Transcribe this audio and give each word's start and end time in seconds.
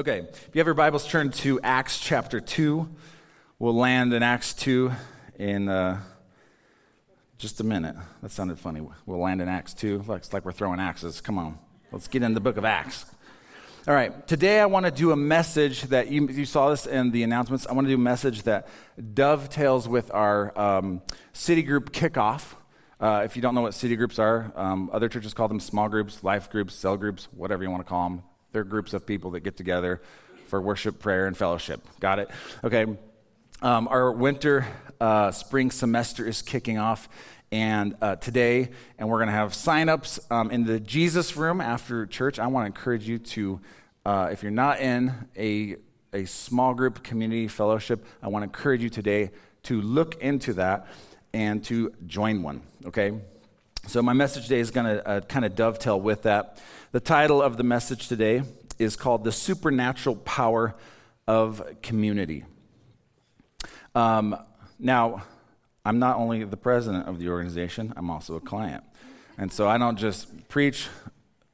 Okay, 0.00 0.20
if 0.20 0.48
you 0.54 0.60
have 0.60 0.66
your 0.66 0.72
Bibles, 0.72 1.06
turn 1.06 1.30
to 1.30 1.60
Acts 1.60 2.00
chapter 2.00 2.40
2. 2.40 2.88
We'll 3.58 3.74
land 3.74 4.14
in 4.14 4.22
Acts 4.22 4.54
2 4.54 4.90
in 5.38 5.68
uh, 5.68 6.00
just 7.36 7.60
a 7.60 7.64
minute. 7.64 7.96
That 8.22 8.30
sounded 8.30 8.58
funny. 8.58 8.80
We'll 9.04 9.18
land 9.18 9.42
in 9.42 9.48
Acts 9.48 9.74
2. 9.74 10.04
Looks 10.08 10.32
like 10.32 10.46
we're 10.46 10.52
throwing 10.52 10.80
axes. 10.80 11.20
Come 11.20 11.36
on, 11.36 11.58
let's 11.92 12.08
get 12.08 12.22
in 12.22 12.32
the 12.32 12.40
book 12.40 12.56
of 12.56 12.64
Acts. 12.64 13.04
All 13.86 13.92
right, 13.92 14.26
today 14.26 14.60
I 14.60 14.64
want 14.64 14.86
to 14.86 14.90
do 14.90 15.12
a 15.12 15.16
message 15.16 15.82
that 15.82 16.10
you, 16.10 16.26
you 16.28 16.46
saw 16.46 16.70
this 16.70 16.86
in 16.86 17.10
the 17.10 17.22
announcements. 17.22 17.66
I 17.66 17.74
want 17.74 17.86
to 17.86 17.90
do 17.90 17.96
a 17.96 18.02
message 18.02 18.44
that 18.44 18.68
dovetails 19.12 19.86
with 19.86 20.10
our 20.14 20.58
um, 20.58 21.02
city 21.34 21.62
group 21.62 21.92
kickoff. 21.92 22.54
Uh, 22.98 23.20
if 23.26 23.36
you 23.36 23.42
don't 23.42 23.54
know 23.54 23.60
what 23.60 23.74
city 23.74 23.96
groups 23.96 24.18
are, 24.18 24.50
um, 24.56 24.88
other 24.94 25.10
churches 25.10 25.34
call 25.34 25.48
them 25.48 25.60
small 25.60 25.90
groups, 25.90 26.24
life 26.24 26.48
groups, 26.48 26.74
cell 26.74 26.96
groups, 26.96 27.28
whatever 27.32 27.62
you 27.62 27.70
want 27.70 27.84
to 27.84 27.88
call 27.88 28.08
them. 28.08 28.22
They're 28.52 28.64
groups 28.64 28.94
of 28.94 29.06
people 29.06 29.32
that 29.32 29.40
get 29.40 29.56
together 29.56 30.00
for 30.46 30.60
worship, 30.60 30.98
prayer, 30.98 31.26
and 31.26 31.36
fellowship. 31.36 31.80
Got 32.00 32.18
it? 32.18 32.30
Okay. 32.64 32.86
Um, 33.62 33.88
our 33.88 34.10
winter 34.10 34.66
uh, 35.00 35.30
spring 35.30 35.70
semester 35.70 36.26
is 36.26 36.42
kicking 36.42 36.78
off, 36.78 37.08
and 37.52 37.94
uh, 38.00 38.16
today, 38.16 38.70
and 38.98 39.08
we're 39.08 39.18
going 39.18 39.28
to 39.28 39.34
have 39.34 39.52
signups 39.52 40.18
um, 40.30 40.50
in 40.50 40.64
the 40.64 40.80
Jesus 40.80 41.36
room 41.36 41.60
after 41.60 42.06
church. 42.06 42.38
I 42.38 42.46
want 42.46 42.64
to 42.64 42.66
encourage 42.66 43.06
you 43.06 43.18
to, 43.18 43.60
uh, 44.06 44.28
if 44.32 44.42
you're 44.42 44.50
not 44.50 44.80
in 44.80 45.12
a 45.36 45.76
a 46.12 46.24
small 46.24 46.74
group 46.74 47.02
community 47.02 47.48
fellowship, 47.48 48.04
I 48.22 48.28
want 48.28 48.42
to 48.42 48.46
encourage 48.46 48.82
you 48.82 48.90
today 48.90 49.30
to 49.64 49.80
look 49.80 50.20
into 50.20 50.54
that 50.54 50.88
and 51.32 51.62
to 51.64 51.92
join 52.06 52.42
one, 52.42 52.62
okay? 52.86 53.12
So, 53.86 54.02
my 54.02 54.12
message 54.12 54.44
today 54.44 54.60
is 54.60 54.70
going 54.70 54.86
to 54.86 55.08
uh, 55.08 55.20
kind 55.22 55.44
of 55.44 55.56
dovetail 55.56 56.00
with 56.00 56.22
that. 56.22 56.58
The 56.92 57.00
title 57.00 57.42
of 57.42 57.56
the 57.56 57.64
message 57.64 58.08
today 58.08 58.42
is 58.78 58.94
called 58.94 59.24
The 59.24 59.32
Supernatural 59.32 60.16
Power 60.16 60.76
of 61.26 61.62
Community. 61.82 62.44
Um, 63.94 64.36
now, 64.78 65.24
I'm 65.84 65.98
not 65.98 66.18
only 66.18 66.44
the 66.44 66.56
president 66.56 67.08
of 67.08 67.18
the 67.18 67.30
organization, 67.30 67.92
I'm 67.96 68.10
also 68.10 68.36
a 68.36 68.40
client. 68.40 68.84
And 69.38 69.50
so 69.50 69.66
I 69.66 69.78
don't 69.78 69.96
just 69.96 70.48
preach 70.48 70.88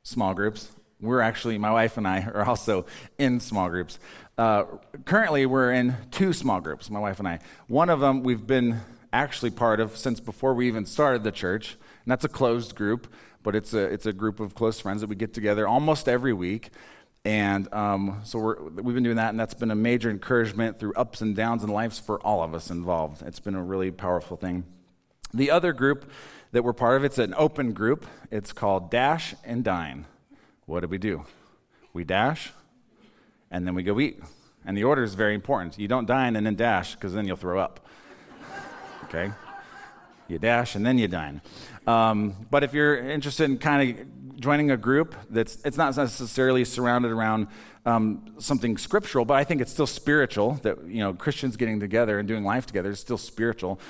small 0.03 0.35
groups. 0.35 0.71
We're 1.01 1.21
actually, 1.21 1.59
my 1.59 1.71
wife 1.71 1.97
and 1.97 2.07
I 2.07 2.23
are 2.35 2.45
also 2.45 2.87
in 3.19 3.41
small 3.41 3.71
groups. 3.71 3.99
Uh, 4.37 4.65
currently, 5.05 5.47
we're 5.47 5.73
in 5.73 5.97
two 6.11 6.33
small 6.33 6.61
groups, 6.61 6.91
my 6.91 7.01
wife 7.01 7.19
and 7.19 7.29
I. 7.29 7.39
One 7.69 7.89
of 7.89 8.01
them 8.01 8.25
we've 8.25 8.47
been 8.47 8.81
actually 9.13 9.51
part 9.51 9.81
of 9.81 9.97
since 9.97 10.21
before 10.21 10.53
we 10.55 10.67
even 10.67 10.85
started 10.85 11.23
the 11.23 11.33
church, 11.33 11.77
and 12.07 12.13
that's 12.13 12.25
a 12.25 12.29
closed 12.29 12.77
group, 12.77 13.13
but 13.43 13.57
it's 13.57 13.75
a, 13.75 13.81
it's 13.81 14.07
a 14.07 14.13
group 14.13 14.39
of 14.39 14.55
close 14.55 14.79
friends 14.79 15.01
that 15.01 15.11
we 15.11 15.17
get 15.17 15.35
together 15.35 15.67
almost 15.67 16.09
every 16.09 16.33
week. 16.33 16.71
And 17.25 17.73
um, 17.75 18.21
so 18.23 18.39
we 18.39 18.85
have 18.85 18.95
been 18.95 19.03
doing 19.03 19.17
that, 19.17 19.31
and 19.31 19.41
that's 19.41 19.55
been 19.55 19.73
a 19.73 19.75
major 19.75 20.09
encouragement 20.09 20.79
through 20.79 20.93
ups 20.95 21.21
and 21.21 21.35
downs 21.35 21.65
in 21.65 21.69
lives 21.69 21.99
for 21.99 22.21
all 22.21 22.45
of 22.45 22.55
us 22.55 22.71
involved. 22.71 23.23
It's 23.23 23.41
been 23.41 23.57
a 23.57 23.63
really 23.63 23.91
powerful 23.91 24.37
thing. 24.37 24.63
The 25.35 25.51
other 25.51 25.73
group 25.73 26.09
that 26.53 26.63
we're 26.63 26.73
part 26.73 26.97
of, 26.97 27.03
it's 27.03 27.19
an 27.19 27.35
open 27.37 27.73
group. 27.73 28.07
It's 28.31 28.53
called 28.53 28.89
Dash 28.89 29.35
and 29.45 29.65
Dine. 29.65 30.07
What 30.67 30.81
do 30.81 30.87
we 30.87 30.99
do? 30.99 31.25
We 31.93 32.05
dash, 32.05 32.53
and 33.51 33.67
then 33.67 33.75
we 33.75 33.83
go 33.83 33.99
eat. 33.99 34.21
And 34.65 34.77
the 34.77 34.85
order 34.85 35.03
is 35.03 35.15
very 35.15 35.35
important. 35.35 35.77
You 35.77 35.89
don't 35.89 36.07
dine 36.07 36.37
and 36.37 36.47
then 36.47 36.55
dash, 36.55 36.95
because 36.95 37.15
then 37.15 37.27
you'll 37.27 37.37
throw 37.37 37.59
up 37.59 37.85
okay? 39.05 39.33
You 40.29 40.39
dash 40.39 40.75
and 40.75 40.85
then 40.85 40.99
you 40.99 41.09
dine. 41.09 41.41
Um, 41.87 42.35
but 42.51 42.65
if 42.65 42.75
you're 42.75 42.97
interested 42.97 43.45
in 43.45 43.59
kind 43.59 43.91
of 43.91 44.41
joining 44.41 44.71
a 44.71 44.77
group 44.77 45.15
that's 45.31 45.59
it's 45.65 45.77
not 45.77 45.97
necessarily 45.97 46.65
surrounded 46.65 47.11
around 47.11 47.49
um, 47.85 48.35
something 48.39 48.77
scriptural, 48.77 49.25
but 49.25 49.35
I 49.35 49.45
think 49.45 49.61
it's 49.61 49.73
still 49.73 49.87
spiritual. 49.87 50.55
That 50.63 50.87
you 50.87 50.99
know 50.99 51.15
Christians 51.15 51.57
getting 51.57 51.81
together 51.81 52.19
and 52.19 52.27
doing 52.29 52.45
life 52.45 52.67
together 52.67 52.91
is 52.91 53.01
still 53.01 53.19
spiritual. 53.19 53.81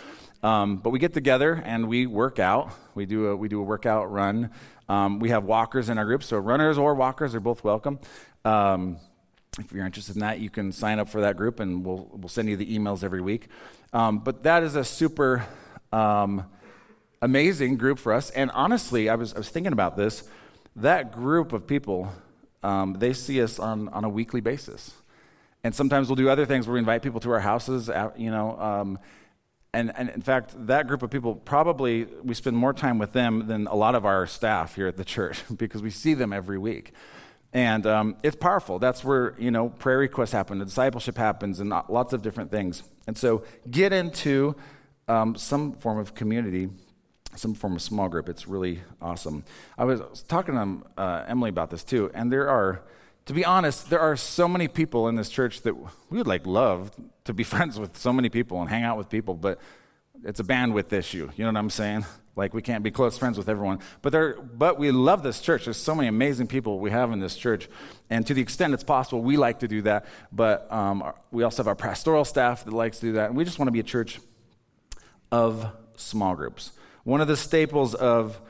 Um, 0.43 0.77
but 0.77 0.91
we 0.91 0.99
get 0.99 1.15
together 1.15 1.55
and 1.65 1.89
we 1.89 2.07
work 2.07 2.39
out. 2.39 2.71
We 2.95 3.07
do 3.07 3.29
a 3.29 3.37
we 3.37 3.49
do 3.49 3.61
a 3.61 3.65
workout 3.65 4.11
run. 4.13 4.51
Um, 4.89 5.19
we 5.19 5.31
have 5.31 5.45
walkers 5.45 5.89
in 5.89 5.99
our 5.99 6.05
group, 6.05 6.23
so 6.23 6.39
runners 6.39 6.79
or 6.79 6.95
walkers 6.95 7.35
are 7.35 7.41
both 7.41 7.65
welcome. 7.65 7.99
Um, 8.45 8.99
if 9.59 9.73
you're 9.73 9.87
interested 9.87 10.15
in 10.15 10.21
that, 10.21 10.39
you 10.39 10.51
can 10.51 10.71
sign 10.71 10.99
up 10.99 11.09
for 11.09 11.23
that 11.23 11.37
group, 11.37 11.61
and 11.61 11.85
we'll 11.85 12.09
we'll 12.13 12.29
send 12.29 12.49
you 12.49 12.57
the 12.57 12.79
emails 12.79 13.03
every 13.03 13.23
week. 13.23 13.49
Um, 13.93 14.19
but 14.19 14.43
that 14.43 14.63
is 14.63 14.77
a 14.77 14.85
super 14.85 15.47
um, 15.93 16.45
amazing 17.23 17.77
group 17.77 17.99
for 17.99 18.13
us. 18.13 18.31
And 18.31 18.51
honestly, 18.53 19.09
I 19.09 19.15
was, 19.15 19.35
I 19.35 19.39
was 19.39 19.49
thinking 19.49 19.73
about 19.73 19.97
this. 19.97 20.25
That 20.77 21.13
group 21.13 21.53
of 21.53 21.67
people, 21.67 22.13
um, 22.63 22.95
they 22.99 23.13
see 23.13 23.43
us 23.43 23.59
on, 23.59 23.89
on 23.89 24.05
a 24.05 24.09
weekly 24.09 24.41
basis. 24.41 24.93
And 25.65 25.75
sometimes 25.75 26.09
we'll 26.09 26.17
do 26.17 26.29
other 26.29 26.47
things 26.47 26.67
where 26.67 26.75
we 26.75 26.79
invite 26.79 27.03
people 27.03 27.21
to 27.21 27.31
our 27.33 27.41
houses, 27.41 27.91
you 28.17 28.31
know. 28.31 28.59
Um, 28.61 28.99
and, 29.73 29.93
and 29.97 30.09
in 30.09 30.23
fact, 30.23 30.55
that 30.69 30.87
group 30.87 31.03
of 31.03 31.11
people 31.11 31.35
probably, 31.35 32.05
we 32.23 32.35
spend 32.35 32.57
more 32.57 32.73
time 32.73 32.99
with 32.99 33.13
them 33.13 33.47
than 33.47 33.67
a 33.67 33.75
lot 33.75 33.95
of 33.95 34.07
our 34.07 34.27
staff 34.27 34.75
here 34.75 34.87
at 34.87 34.97
the 34.97 35.05
church 35.05 35.43
because 35.57 35.83
we 35.83 35.91
see 35.91 36.15
them 36.15 36.33
every 36.33 36.59
week. 36.59 36.93
And 37.53 37.87
um, 37.87 38.17
it's 38.23 38.37
powerful. 38.37 38.79
That's 38.79 39.03
where, 39.03 39.35
you 39.39 39.51
know, 39.51 39.71
prayer 39.71 39.99
requests 39.99 40.33
happen, 40.33 40.59
discipleship 40.59 41.17
happens, 41.17 41.61
and 41.61 41.71
lots 41.89 42.13
of 42.13 42.23
different 42.23 42.51
things. 42.51 42.83
And 43.07 43.17
so 43.17 43.45
get 43.71 43.93
into 43.93 44.57
um, 45.09 45.37
some 45.37 45.73
form 45.73 45.99
of 45.99 46.15
community, 46.15 46.69
some 47.37 47.55
form 47.55 47.77
of 47.77 47.83
small 47.83 48.09
group. 48.09 48.29
It's 48.29 48.47
really 48.49 48.81
awesome. 49.01 49.45
I 49.79 49.85
was, 49.85 50.01
talking 50.29 50.55
to 50.55 51.01
uh, 51.01 51.25
Emily 51.29 51.51
about 51.51 51.71
this 51.71 51.85
too, 51.85 52.11
and 52.15 52.33
there 52.33 52.49
are, 52.49 52.83
to 53.27 53.33
be 53.33 53.45
honest, 53.45 53.91
there 53.91 54.01
are 54.01 54.17
so 54.17 54.49
many 54.49 54.69
people 54.69 55.09
in 55.09 55.17
this 55.17 55.29
church 55.29 55.63
that 55.63 55.75
we 55.77 56.19
would 56.19 56.27
like 56.27 56.47
love 56.47 56.91
to 57.25 57.35
be 57.35 57.45
friends 57.55 57.79
with 57.79 57.97
so 57.97 58.13
many 58.13 58.29
people 58.29 58.61
and 58.61 58.71
hang 58.71 58.83
out 58.83 58.97
with 58.99 59.09
people, 59.09 59.35
but 59.35 59.61
it's 60.25 60.41
a 60.41 60.45
bandwidth 60.45 60.93
issue. 60.93 61.31
You 61.37 61.45
know 61.45 61.53
what 61.53 61.59
I'm 61.59 61.71
saying? 61.71 62.05
Like 62.37 62.53
we 62.53 62.61
can't 62.61 62.85
be 62.85 62.91
close 62.91 63.17
friends 63.17 63.39
with 63.39 63.49
everyone, 63.49 63.81
but 64.03 64.13
there, 64.13 64.35
but 64.35 64.79
we 64.79 64.91
love 64.91 65.23
this 65.23 65.41
church. 65.41 65.65
There's 65.65 65.79
so 65.79 65.95
many 65.95 66.07
amazing 66.07 66.49
people 66.49 66.79
we 66.79 66.91
have 66.91 67.11
in 67.13 67.19
this 67.19 67.35
church, 67.35 67.67
and 68.11 68.27
to 68.27 68.35
the 68.35 68.43
extent 68.43 68.75
it's 68.75 68.85
possible, 68.85 69.23
we 69.23 69.39
like 69.39 69.61
to 69.61 69.69
do 69.69 69.81
that. 69.83 70.05
But 70.31 70.71
um, 70.71 71.15
we 71.31 71.45
also 71.45 71.63
have 71.63 71.69
our 71.69 71.75
pastoral 71.75 72.27
staff 72.27 72.65
that 72.67 72.75
likes 72.75 72.99
to 72.99 73.07
do 73.07 73.13
that, 73.13 73.29
and 73.31 73.37
we 73.39 73.45
just 73.45 73.59
want 73.59 73.69
to 73.69 73.73
be 73.73 73.81
a 73.81 73.85
church 73.85 74.21
of 75.33 75.67
small 75.97 76.35
groups. 76.35 76.73
One 77.07 77.21
of 77.21 77.29
the 77.29 77.37
staples 77.37 77.95
of 77.95 78.41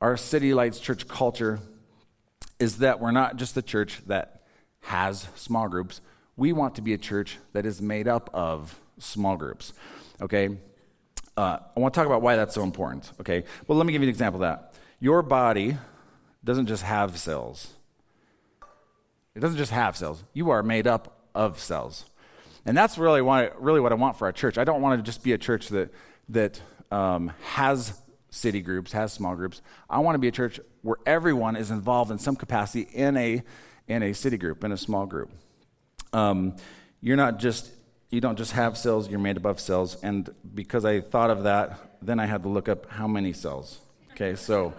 our 0.00 0.16
City 0.16 0.54
Lights 0.54 0.80
church 0.80 1.06
culture 1.06 1.58
is 2.58 2.78
that 2.78 3.00
we're 3.00 3.10
not 3.10 3.36
just 3.36 3.54
a 3.58 3.60
church 3.60 4.00
that 4.06 4.44
has 4.80 5.28
small 5.36 5.68
groups. 5.68 6.00
We 6.34 6.54
want 6.54 6.76
to 6.76 6.80
be 6.80 6.94
a 6.94 6.98
church 6.98 7.36
that 7.52 7.66
is 7.66 7.82
made 7.82 8.08
up 8.08 8.30
of 8.32 8.80
small 8.96 9.36
groups. 9.36 9.74
Okay, 10.22 10.56
uh, 11.36 11.58
I 11.76 11.80
want 11.80 11.92
to 11.92 12.00
talk 12.00 12.06
about 12.06 12.22
why 12.22 12.34
that's 12.36 12.54
so 12.54 12.62
important. 12.62 13.12
Okay, 13.20 13.44
well, 13.66 13.76
let 13.76 13.86
me 13.86 13.92
give 13.92 14.00
you 14.00 14.08
an 14.08 14.10
example 14.10 14.42
of 14.42 14.48
that. 14.48 14.72
Your 14.98 15.20
body 15.20 15.76
doesn't 16.42 16.68
just 16.68 16.84
have 16.84 17.18
cells, 17.18 17.74
it 19.34 19.40
doesn't 19.40 19.58
just 19.58 19.70
have 19.70 19.98
cells. 19.98 20.24
You 20.32 20.48
are 20.48 20.62
made 20.62 20.86
up 20.86 21.18
of 21.34 21.60
cells. 21.60 22.06
And 22.64 22.74
that's 22.74 22.96
really, 22.96 23.20
why, 23.20 23.50
really 23.58 23.80
what 23.80 23.92
I 23.92 23.96
want 23.96 24.16
for 24.16 24.24
our 24.24 24.32
church. 24.32 24.56
I 24.56 24.64
don't 24.64 24.80
want 24.80 24.98
to 24.98 25.02
just 25.02 25.22
be 25.22 25.34
a 25.34 25.38
church 25.38 25.68
that, 25.68 25.92
that 26.30 26.58
um, 26.92 27.32
has 27.42 28.00
city 28.30 28.60
groups, 28.60 28.92
has 28.92 29.12
small 29.12 29.34
groups. 29.34 29.62
I 29.88 29.98
want 29.98 30.14
to 30.14 30.18
be 30.18 30.28
a 30.28 30.32
church 30.32 30.60
where 30.82 30.96
everyone 31.06 31.56
is 31.56 31.70
involved 31.70 32.10
in 32.10 32.18
some 32.18 32.36
capacity 32.36 32.88
in 32.92 33.16
a, 33.16 33.42
in 33.88 34.02
a 34.02 34.12
city 34.12 34.38
group, 34.38 34.62
in 34.64 34.72
a 34.72 34.76
small 34.76 35.06
group. 35.06 35.30
Um, 36.12 36.56
you're 37.00 37.16
not 37.16 37.38
just 37.38 37.70
you 38.12 38.20
don't 38.20 38.36
just 38.36 38.52
have 38.52 38.76
cells, 38.76 39.08
you're 39.08 39.18
made 39.18 39.44
of 39.44 39.58
cells. 39.58 39.96
And 40.02 40.32
because 40.54 40.84
I 40.84 41.00
thought 41.00 41.30
of 41.30 41.44
that, 41.44 41.96
then 42.02 42.20
I 42.20 42.26
had 42.26 42.42
to 42.42 42.48
look 42.48 42.68
up 42.68 42.86
how 42.90 43.08
many 43.08 43.32
cells. 43.32 43.78
Okay, 44.12 44.36
so 44.36 44.74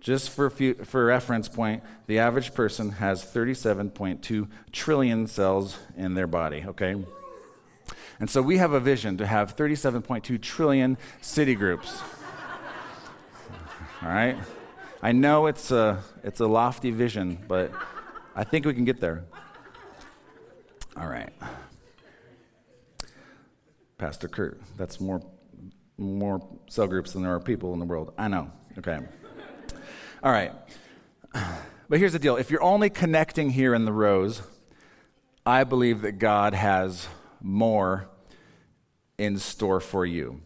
just 0.00 0.28
for, 0.28 0.50
few, 0.50 0.74
for 0.74 1.06
reference 1.06 1.48
point, 1.48 1.82
the 2.06 2.18
average 2.18 2.52
person 2.52 2.90
has 2.90 3.24
37.2 3.24 4.48
trillion 4.70 5.26
cells 5.26 5.78
in 5.96 6.12
their 6.12 6.26
body, 6.26 6.62
okay? 6.66 7.02
And 8.18 8.30
so 8.30 8.40
we 8.40 8.56
have 8.58 8.72
a 8.72 8.80
vision 8.80 9.18
to 9.18 9.26
have 9.26 9.56
37.2 9.56 10.40
trillion 10.40 10.96
city 11.20 11.54
groups. 11.54 12.00
All 14.02 14.08
right? 14.08 14.36
I 15.02 15.12
know 15.12 15.46
it's 15.46 15.70
a, 15.70 16.02
it's 16.24 16.40
a 16.40 16.46
lofty 16.46 16.90
vision, 16.90 17.44
but 17.46 17.70
I 18.34 18.44
think 18.44 18.64
we 18.64 18.74
can 18.74 18.84
get 18.84 19.00
there. 19.00 19.24
All 20.96 21.08
right. 21.08 21.32
Pastor 23.98 24.28
Kurt. 24.28 24.60
That's 24.76 25.00
more, 25.00 25.22
more 25.98 26.46
cell 26.68 26.86
groups 26.86 27.12
than 27.12 27.22
there 27.22 27.34
are 27.34 27.40
people 27.40 27.72
in 27.72 27.80
the 27.80 27.86
world. 27.86 28.12
I 28.16 28.28
know. 28.28 28.50
Okay. 28.78 28.98
All 30.22 30.32
right. 30.32 30.52
But 31.88 32.00
here's 32.00 32.14
the 32.14 32.18
deal 32.18 32.36
if 32.36 32.50
you're 32.50 32.62
only 32.62 32.90
connecting 32.90 33.50
here 33.50 33.74
in 33.74 33.84
the 33.84 33.92
rows, 33.92 34.42
I 35.44 35.62
believe 35.64 36.02
that 36.02 36.18
God 36.18 36.52
has 36.52 37.06
more 37.46 38.08
in 39.18 39.38
store 39.38 39.80
for 39.80 40.04
you. 40.04 40.40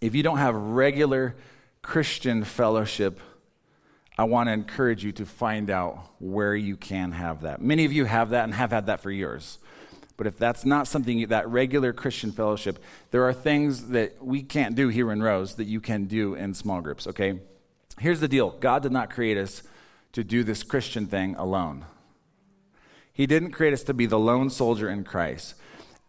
If 0.00 0.14
you 0.14 0.22
don't 0.22 0.38
have 0.38 0.54
regular 0.54 1.36
Christian 1.82 2.44
fellowship, 2.44 3.20
I 4.16 4.24
want 4.24 4.48
to 4.48 4.52
encourage 4.52 5.04
you 5.04 5.12
to 5.12 5.26
find 5.26 5.68
out 5.68 5.98
where 6.20 6.54
you 6.54 6.76
can 6.76 7.12
have 7.12 7.42
that. 7.42 7.60
Many 7.60 7.84
of 7.84 7.92
you 7.92 8.04
have 8.04 8.30
that 8.30 8.44
and 8.44 8.54
have 8.54 8.70
had 8.70 8.86
that 8.86 9.00
for 9.00 9.10
years. 9.10 9.58
But 10.16 10.26
if 10.26 10.38
that's 10.38 10.64
not 10.64 10.86
something, 10.86 11.26
that 11.28 11.48
regular 11.48 11.92
Christian 11.92 12.30
fellowship, 12.30 12.78
there 13.10 13.24
are 13.24 13.32
things 13.32 13.88
that 13.88 14.24
we 14.24 14.42
can't 14.42 14.76
do 14.76 14.88
here 14.88 15.10
in 15.10 15.22
rows 15.22 15.56
that 15.56 15.64
you 15.64 15.80
can 15.80 16.04
do 16.04 16.34
in 16.34 16.54
small 16.54 16.80
groups, 16.80 17.06
okay? 17.08 17.40
Here's 17.98 18.20
the 18.20 18.28
deal 18.28 18.50
God 18.50 18.82
did 18.82 18.92
not 18.92 19.10
create 19.10 19.38
us 19.38 19.62
to 20.12 20.22
do 20.22 20.44
this 20.44 20.62
Christian 20.62 21.06
thing 21.06 21.34
alone. 21.34 21.86
He 23.12 23.26
didn't 23.26 23.50
create 23.50 23.72
us 23.72 23.82
to 23.84 23.94
be 23.94 24.06
the 24.06 24.18
lone 24.18 24.50
soldier 24.50 24.88
in 24.88 25.04
Christ. 25.04 25.54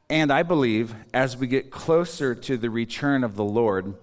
And 0.09 0.31
I 0.31 0.43
believe 0.43 0.93
as 1.13 1.37
we 1.37 1.47
get 1.47 1.71
closer 1.71 2.35
to 2.35 2.57
the 2.57 2.69
return 2.69 3.23
of 3.23 3.35
the 3.35 3.43
Lord, 3.43 3.95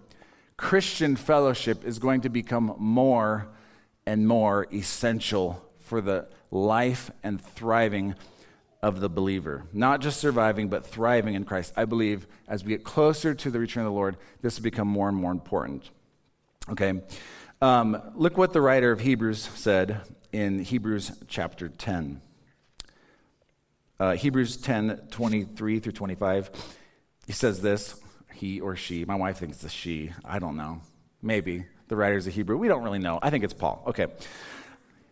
Christian 0.57 1.17
fellowship 1.17 1.85
is 1.85 1.99
going 1.99 2.23
to 2.23 2.29
become 2.29 2.75
more 2.79 3.49
and 4.07 4.27
more 4.27 4.67
essential 4.73 5.65
for 5.79 6.01
the 6.01 6.29
life 6.51 7.11
and 7.23 7.41
thriving 7.41 8.15
of 8.83 9.01
the 9.01 9.09
believer. 9.09 9.65
Not 9.73 10.01
just 10.01 10.21
surviving, 10.21 10.69
but 10.69 10.87
thriving 10.87 11.35
in 11.35 11.45
Christ. 11.45 11.73
I 11.77 11.85
believe 11.85 12.27
as 12.49 12.65
we 12.65 12.71
get 12.71 12.85
closer 12.85 13.35
to 13.35 13.51
the 13.51 13.59
return 13.59 13.85
of 13.85 13.93
the 13.93 13.97
Lord, 13.97 14.17
this 14.43 14.57
will 14.57 14.65
become 14.65 14.89
more 14.89 15.09
and 15.09 15.17
more 15.17 15.33
important. 15.33 15.91
Okay? 16.71 17.01
Um, 17.61 18.01
look 18.15 18.39
what 18.39 18.53
the 18.53 18.61
writer 18.61 18.91
of 18.91 19.01
Hebrews 19.01 19.51
said 19.55 20.01
in 20.33 20.61
Hebrews 20.61 21.13
chapter 21.29 21.69
10. 21.69 22.23
Uh, 24.01 24.17
Hebrews 24.17 24.57
10 24.57 25.09
23 25.11 25.79
through 25.79 25.93
25. 25.93 26.51
He 27.27 27.35
says 27.35 27.61
this, 27.61 28.01
he 28.33 28.59
or 28.59 28.75
she. 28.75 29.05
My 29.05 29.15
wife 29.15 29.37
thinks 29.37 29.63
it's 29.63 29.75
she. 29.75 30.13
I 30.25 30.39
don't 30.39 30.57
know. 30.57 30.81
Maybe. 31.21 31.67
The 31.89 31.97
writer's 31.97 32.27
a 32.27 32.31
Hebrew. 32.31 32.57
We 32.57 32.67
don't 32.67 32.83
really 32.83 32.99
know. 32.99 33.19
I 33.23 33.29
think 33.29 33.45
it's 33.45 33.53
Paul. 33.53 33.85
Okay. 33.89 34.07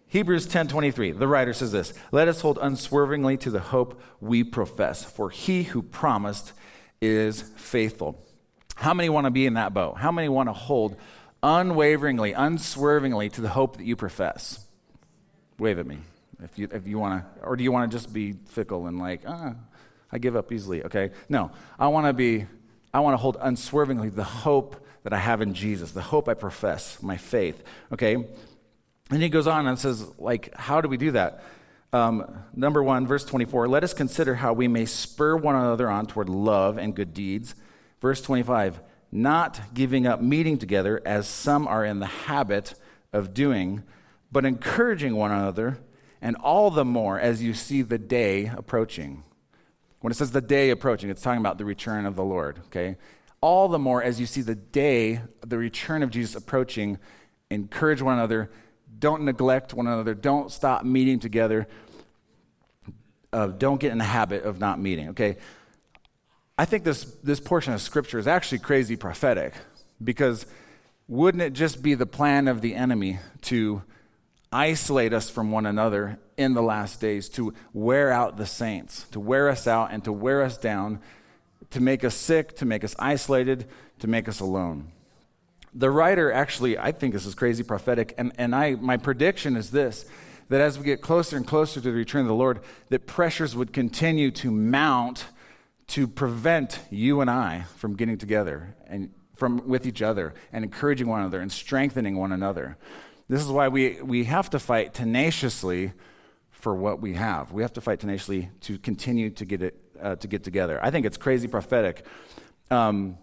Hebrews 0.07 0.47
10:23. 0.47 1.13
The 1.13 1.29
writer 1.29 1.53
says 1.53 1.71
this, 1.71 1.93
"Let 2.13 2.29
us 2.29 2.41
hold 2.41 2.59
unswervingly 2.63 3.37
to 3.39 3.51
the 3.51 3.61
hope 3.61 4.01
we 4.23 4.43
profess, 4.43 5.05
for 5.05 5.29
he 5.29 5.65
who 5.65 5.83
promised 5.83 6.55
is 7.03 7.43
faithful." 7.57 8.17
How 8.77 8.95
many 8.95 9.11
want 9.11 9.27
to 9.27 9.31
be 9.31 9.45
in 9.45 9.55
that 9.55 9.75
boat? 9.75 9.99
How 9.99 10.11
many 10.11 10.31
want 10.31 10.49
to 10.49 10.55
hold 10.55 10.97
unwaveringly, 11.43 12.33
unswervingly 12.33 13.29
to 13.31 13.43
the 13.43 13.51
hope 13.51 13.77
that 13.77 13.85
you 13.85 13.97
profess? 13.97 14.67
Wave 15.59 15.79
at 15.79 15.87
me 15.87 15.99
if 16.43 16.59
you, 16.59 16.69
if 16.73 16.87
you 16.87 16.99
want 16.99 17.23
to, 17.23 17.45
or 17.45 17.57
do 17.57 17.65
you 17.65 17.73
want 17.73 17.91
to 17.91 17.97
just 17.97 18.13
be 18.13 18.33
fickle 18.33 18.87
and 18.87 18.99
like, 18.99 19.23
ah, 19.27 19.55
I 20.13 20.19
give 20.19 20.37
up 20.37 20.53
easily, 20.53 20.85
okay? 20.85 21.11
No, 21.29 21.51
I 21.79 21.89
want 21.89 22.07
to 22.07 22.13
be, 22.13 22.47
I 22.93 23.01
want 23.01 23.15
to 23.15 23.19
hold 23.19 23.37
unswervingly 23.41 24.09
the 24.11 24.25
hope 24.25 24.85
that 25.03 25.13
I 25.13 25.19
have 25.19 25.43
in 25.43 25.55
Jesus, 25.55 25.93
the 25.93 26.03
hope 26.03 26.29
I 26.29 26.35
profess, 26.35 27.03
my 27.03 27.17
faith, 27.17 27.63
okay? 27.93 28.15
And 29.11 29.23
he 29.23 29.29
goes 29.29 29.47
on 29.47 29.67
and 29.67 29.79
says, 29.79 30.07
like, 30.19 30.55
how 30.55 30.81
do 30.81 30.89
we 30.89 30.97
do 30.97 31.13
that? 31.13 31.43
Um, 31.93 32.45
number 32.55 32.83
one, 32.83 33.07
verse 33.07 33.25
24, 33.25 33.69
let 33.69 33.83
us 33.83 33.95
consider 33.95 34.35
how 34.35 34.53
we 34.53 34.69
may 34.69 34.85
spur 34.85 35.37
one 35.37 35.55
another 35.55 35.89
on 35.89 36.07
toward 36.07 36.29
love 36.29 36.77
and 36.77 36.95
good 36.95 37.15
deeds. 37.15 37.55
Verse 38.01 38.21
25, 38.21 38.81
not 39.11 39.61
giving 39.73 40.07
up 40.07 40.21
meeting 40.21 40.59
together 40.59 41.01
as 41.07 41.27
some 41.27 41.67
are 41.67 41.85
in 41.85 41.99
the 41.99 42.07
habit 42.07 42.75
of 43.13 43.33
doing, 43.33 43.83
but 44.31 44.45
encouraging 44.45 45.17
one 45.17 45.31
another, 45.31 45.79
and 46.21 46.37
all 46.37 46.71
the 46.71 46.85
more 46.85 47.19
as 47.19 47.43
you 47.43 47.55
see 47.55 47.83
the 47.83 47.99
day 47.99 48.47
approaching. 48.47 49.25
When 50.01 50.11
it 50.11 50.15
says 50.15 50.31
the 50.31 50.41
day 50.41 50.71
approaching, 50.71 51.11
it's 51.11 51.23
talking 51.23 51.41
about 51.41 51.59
the 51.59 51.65
return 51.65 52.07
of 52.07 52.17
the 52.17 52.25
Lord, 52.25 52.61
okay? 52.67 52.97
All 53.41 53.69
the 53.69 53.79
more 53.79 54.03
as 54.03 54.21
you 54.21 54.27
see 54.27 54.43
the 54.43 54.55
day, 54.55 55.21
the 55.47 55.59
return 55.59 56.03
of 56.03 56.11
Jesus 56.11 56.35
approaching, 56.35 56.99
encourage 57.51 58.03
one 58.03 58.15
another 58.15 58.51
don't 58.99 59.23
neglect 59.23 59.75
one 59.75 59.87
another. 59.87 60.15
Don't 60.15 60.51
stop 60.51 60.85
meeting 60.85 61.19
together. 61.21 61.67
Uh, 63.33 63.49
don't 63.49 63.79
get 63.79 63.93
in 63.93 63.99
the 63.99 64.05
habit 64.05 64.45
of 64.45 64.59
not 64.59 64.81
meeting, 64.81 65.11
okay? 65.11 65.37
I 66.57 66.65
think 66.65 66.85
this, 66.85 67.05
this 67.23 67.39
portion 67.39 67.73
of 67.73 67.81
scripture 67.81 68.19
is 68.19 68.27
actually 68.27 68.59
crazy 68.59 68.97
prophetic 68.97 69.55
because 70.03 70.47
wouldn't 71.07 71.43
it 71.43 71.53
just 71.53 71.83
be 71.83 71.95
the 71.95 72.07
plan 72.07 72.49
of 72.49 72.61
the 72.61 72.75
enemy 72.75 73.19
to 73.43 73.83
isolate 74.53 75.13
us 75.13 75.29
from 75.31 75.51
one 75.51 75.67
another 75.67 76.19
in 76.37 76.55
the 76.55 76.63
last 76.63 77.01
days, 77.01 77.29
to 77.31 77.53
wear 77.73 78.11
out 78.11 78.37
the 78.37 78.47
saints, 78.47 79.07
to 79.11 79.21
wear 79.21 79.49
us 79.49 79.67
out 79.67 79.91
and 79.93 80.05
to 80.05 80.13
wear 80.13 80.43
us 80.43 80.57
down, 80.57 81.01
to 81.71 81.81
make 81.81 82.05
us 82.05 82.15
sick, 82.15 82.57
to 82.57 82.65
make 82.65 82.85
us 82.85 82.95
isolated, 82.99 83.67
to 83.99 84.07
make 84.07 84.29
us 84.29 84.41
alone? 84.41 84.93
the 85.75 85.91
writer 85.91 86.33
actually, 86.33 86.79
I 86.79 86.93
think 86.93 87.13
this 87.13 87.27
is 87.27 87.35
crazy 87.35 87.63
prophetic, 87.63 88.15
and, 88.19 88.33
and 88.39 88.55
I, 88.55 88.75
my 88.75 88.97
prediction 88.97 89.57
is 89.57 89.71
this 89.71 90.05
that 90.49 90.63
as 90.63 90.79
we 90.79 90.85
get 90.85 91.03
closer 91.03 91.37
and 91.37 91.47
closer 91.47 91.75
to 91.75 91.81
the 91.91 91.93
return 91.93 92.23
of 92.23 92.27
the 92.27 92.35
Lord, 92.35 92.61
that 92.89 93.07
pressures 93.07 93.55
would 93.55 93.71
continue 93.71 94.31
to 94.31 94.51
mount 94.51 95.27
to 95.89 96.09
prevent 96.09 96.81
you 96.91 97.21
and 97.21 97.29
I 97.29 97.67
from 97.77 97.97
getting 97.97 98.17
together 98.17 98.75
and 98.87 99.11
from 99.37 99.69
with 99.69 99.87
each 99.87 100.01
other 100.01 100.33
and 100.51 100.65
encouraging 100.65 101.07
one 101.07 101.21
another 101.21 101.41
and 101.41 101.53
strengthening 101.53 102.17
one 102.17 102.33
another. 102.33 102.79
This 103.29 103.43
is 103.43 103.49
why 103.49 103.69
we, 103.69 104.01
we 104.03 104.25
have 104.25 104.51
to 104.51 104.59
fight 104.59 104.95
tenaciously 104.95 105.93
for 106.51 106.75
what 106.75 107.01
we 107.01 107.15
have. 107.15 107.53
We 107.53 107.63
have 107.63 107.75
to 107.75 107.81
fight 107.81 108.01
tenaciously 108.01 108.51
to 108.63 108.79
continue 108.79 109.31
to 109.31 109.45
get 109.45 109.63
it 109.63 109.75
uh, 110.01 110.17
to 110.17 110.29
get 110.29 110.45
together. 110.45 110.79
I 110.83 110.91
think 110.91 111.07
it's 111.07 111.17
crazy 111.17 111.49
prophetic. 111.49 112.05
Um, 112.71 113.19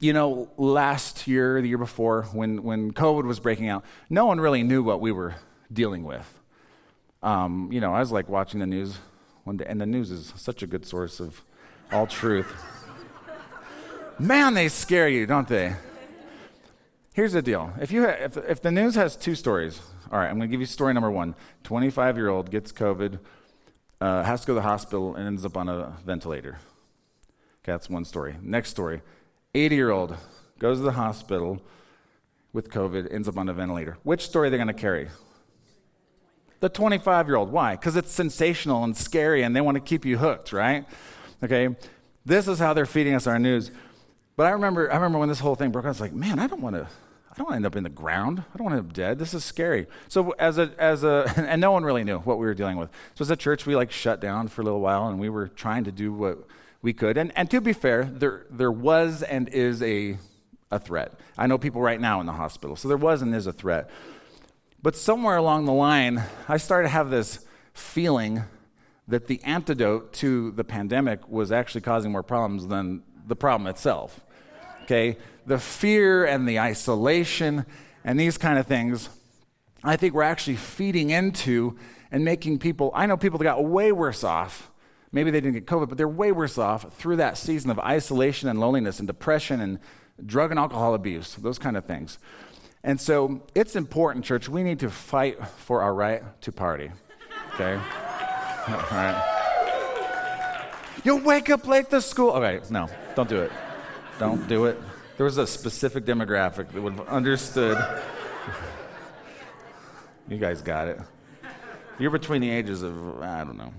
you 0.00 0.12
know, 0.12 0.50
last 0.56 1.28
year, 1.28 1.62
the 1.62 1.68
year 1.68 1.78
before, 1.78 2.24
when, 2.32 2.62
when 2.62 2.92
COVID 2.92 3.24
was 3.24 3.38
breaking 3.38 3.68
out, 3.68 3.84
no 4.10 4.26
one 4.26 4.40
really 4.40 4.62
knew 4.62 4.82
what 4.82 5.00
we 5.00 5.12
were 5.12 5.36
dealing 5.72 6.02
with. 6.02 6.40
Um, 7.22 7.70
you 7.70 7.80
know, 7.80 7.94
I 7.94 8.00
was 8.00 8.10
like 8.10 8.28
watching 8.28 8.58
the 8.58 8.66
news 8.66 8.98
one 9.44 9.58
day, 9.58 9.64
and 9.68 9.80
the 9.80 9.86
news 9.86 10.10
is 10.10 10.32
such 10.36 10.62
a 10.62 10.66
good 10.66 10.84
source 10.84 11.20
of 11.20 11.42
all 11.92 12.06
truth. 12.06 12.52
Man, 14.18 14.54
they 14.54 14.68
scare 14.68 15.08
you, 15.08 15.24
don't 15.26 15.46
they? 15.46 15.76
Here's 17.14 17.34
the 17.34 17.42
deal. 17.42 17.72
If, 17.78 17.92
you 17.92 18.04
ha- 18.04 18.16
if, 18.18 18.36
if 18.38 18.62
the 18.62 18.70
news 18.70 18.94
has 18.94 19.16
two 19.16 19.34
stories, 19.34 19.80
all 20.10 20.18
right, 20.18 20.28
I'm 20.28 20.38
going 20.38 20.48
to 20.48 20.52
give 20.52 20.60
you 20.60 20.66
story 20.66 20.94
number 20.94 21.10
one 21.10 21.34
25 21.64 22.16
year 22.16 22.28
old 22.28 22.50
gets 22.50 22.72
COVID, 22.72 23.18
uh, 24.00 24.22
has 24.22 24.40
to 24.42 24.46
go 24.46 24.54
to 24.54 24.60
the 24.60 24.62
hospital, 24.62 25.14
and 25.14 25.26
ends 25.26 25.44
up 25.44 25.56
on 25.56 25.68
a 25.68 25.96
ventilator. 26.06 26.58
Okay, 27.62 27.72
that's 27.72 27.90
one 27.90 28.06
story. 28.06 28.36
Next 28.40 28.70
story 28.70 29.02
80 29.54 29.74
year 29.74 29.90
old 29.90 30.16
goes 30.58 30.78
to 30.78 30.84
the 30.84 30.92
hospital 30.92 31.60
with 32.54 32.70
COVID, 32.70 33.12
ends 33.12 33.28
up 33.28 33.36
on 33.36 33.48
a 33.48 33.52
ventilator. 33.52 33.98
Which 34.04 34.24
story 34.24 34.48
are 34.48 34.50
they 34.50 34.56
going 34.56 34.68
to 34.68 34.74
carry? 34.74 35.08
The 36.60 36.70
25 36.70 37.26
year 37.26 37.36
old. 37.36 37.52
Why? 37.52 37.76
Because 37.76 37.96
it's 37.96 38.12
sensational 38.12 38.84
and 38.84 38.96
scary 38.96 39.42
and 39.42 39.54
they 39.54 39.60
want 39.60 39.74
to 39.74 39.80
keep 39.80 40.06
you 40.06 40.16
hooked, 40.16 40.52
right? 40.52 40.86
Okay? 41.44 41.76
This 42.24 42.48
is 42.48 42.58
how 42.58 42.72
they're 42.72 42.86
feeding 42.86 43.14
us 43.14 43.26
our 43.26 43.38
news. 43.38 43.70
But 44.36 44.46
I 44.46 44.50
remember, 44.50 44.90
I 44.90 44.96
remember 44.96 45.18
when 45.18 45.28
this 45.28 45.40
whole 45.40 45.54
thing 45.54 45.70
broke 45.70 45.84
I 45.84 45.88
was 45.88 46.00
like, 46.00 46.12
man, 46.12 46.38
I 46.38 46.46
don't 46.46 46.62
want 46.62 46.76
to. 46.76 46.86
I 47.30 47.34
don't 47.36 47.46
want 47.46 47.54
to 47.54 47.56
end 47.56 47.66
up 47.66 47.76
in 47.76 47.82
the 47.82 47.88
ground. 47.88 48.44
I 48.52 48.58
don't 48.58 48.64
want 48.66 48.74
to 48.74 48.78
end 48.78 48.88
up 48.88 48.92
dead. 48.92 49.18
This 49.18 49.32
is 49.32 49.42
scary. 49.42 49.86
So 50.08 50.32
as 50.38 50.58
a 50.58 50.70
as 50.78 51.02
a 51.02 51.32
and 51.36 51.60
no 51.60 51.72
one 51.72 51.82
really 51.82 52.04
knew 52.04 52.18
what 52.18 52.38
we 52.38 52.44
were 52.44 52.54
dealing 52.54 52.76
with. 52.76 52.90
So 53.14 53.22
as 53.22 53.30
a 53.30 53.36
church, 53.36 53.64
we 53.64 53.74
like 53.74 53.90
shut 53.90 54.20
down 54.20 54.48
for 54.48 54.60
a 54.60 54.64
little 54.64 54.80
while, 54.80 55.08
and 55.08 55.18
we 55.18 55.30
were 55.30 55.48
trying 55.48 55.84
to 55.84 55.92
do 55.92 56.12
what 56.12 56.46
we 56.82 56.92
could. 56.92 57.16
And, 57.16 57.32
and 57.36 57.50
to 57.50 57.60
be 57.60 57.72
fair, 57.72 58.04
there, 58.04 58.44
there 58.50 58.72
was 58.72 59.22
and 59.22 59.48
is 59.48 59.82
a, 59.82 60.18
a 60.70 60.78
threat. 60.78 61.12
I 61.38 61.46
know 61.46 61.56
people 61.56 61.80
right 61.80 62.00
now 62.00 62.20
in 62.20 62.26
the 62.26 62.32
hospital, 62.32 62.76
so 62.76 62.88
there 62.88 62.96
was 62.96 63.22
and 63.22 63.34
is 63.34 63.46
a 63.46 63.52
threat. 63.52 63.88
But 64.82 64.96
somewhere 64.96 65.36
along 65.36 65.64
the 65.64 65.72
line, 65.72 66.22
I 66.48 66.56
started 66.56 66.88
to 66.88 66.92
have 66.92 67.08
this 67.08 67.46
feeling 67.72 68.42
that 69.06 69.28
the 69.28 69.40
antidote 69.44 70.12
to 70.14 70.50
the 70.52 70.64
pandemic 70.64 71.28
was 71.28 71.52
actually 71.52 71.82
causing 71.82 72.10
more 72.10 72.22
problems 72.22 72.66
than 72.66 73.02
the 73.26 73.36
problem 73.36 73.66
itself. 73.66 74.20
Okay? 74.82 75.16
The 75.46 75.58
fear 75.58 76.24
and 76.24 76.48
the 76.48 76.60
isolation 76.60 77.66
and 78.04 78.18
these 78.18 78.38
kind 78.38 78.58
of 78.58 78.66
things, 78.66 79.08
I 79.84 79.96
think 79.96 80.14
we're 80.14 80.22
actually 80.22 80.56
feeding 80.56 81.10
into 81.10 81.76
and 82.10 82.24
making 82.24 82.58
people, 82.58 82.90
I 82.94 83.06
know 83.06 83.16
people 83.16 83.38
that 83.38 83.44
got 83.44 83.64
way 83.64 83.92
worse 83.92 84.22
off 84.24 84.70
maybe 85.12 85.30
they 85.30 85.40
didn't 85.40 85.54
get 85.54 85.66
COVID, 85.66 85.88
but 85.88 85.98
they're 85.98 86.08
way 86.08 86.32
worse 86.32 86.58
off 86.58 86.92
through 86.94 87.16
that 87.16 87.36
season 87.36 87.70
of 87.70 87.78
isolation 87.78 88.48
and 88.48 88.58
loneliness 88.58 88.98
and 88.98 89.06
depression 89.06 89.60
and 89.60 89.78
drug 90.24 90.50
and 90.50 90.58
alcohol 90.58 90.94
abuse, 90.94 91.34
those 91.36 91.58
kind 91.58 91.76
of 91.76 91.84
things. 91.84 92.18
And 92.82 93.00
so 93.00 93.42
it's 93.54 93.76
important, 93.76 94.24
church, 94.24 94.48
we 94.48 94.64
need 94.64 94.80
to 94.80 94.90
fight 94.90 95.46
for 95.46 95.82
our 95.82 95.94
right 95.94 96.22
to 96.42 96.50
party. 96.50 96.90
Okay? 97.54 97.74
All 98.68 98.76
right. 98.90 99.41
You'll 101.04 101.20
wake 101.20 101.50
up 101.50 101.66
late 101.66 101.90
to 101.90 102.00
school. 102.00 102.30
Okay, 102.30 102.60
no, 102.70 102.88
don't 103.16 103.28
do 103.28 103.42
it. 103.42 103.52
Don't 104.18 104.46
do 104.46 104.66
it. 104.66 104.80
There 105.16 105.24
was 105.24 105.38
a 105.38 105.46
specific 105.46 106.04
demographic 106.04 106.72
that 106.72 106.80
would 106.80 106.94
have 106.94 107.08
understood. 107.08 107.76
you 110.28 110.38
guys 110.38 110.62
got 110.62 110.88
it. 110.88 111.00
You're 111.98 112.10
between 112.10 112.40
the 112.40 112.50
ages 112.50 112.82
of, 112.82 113.20
I 113.20 113.44
don't 113.44 113.56
know, 113.56 113.72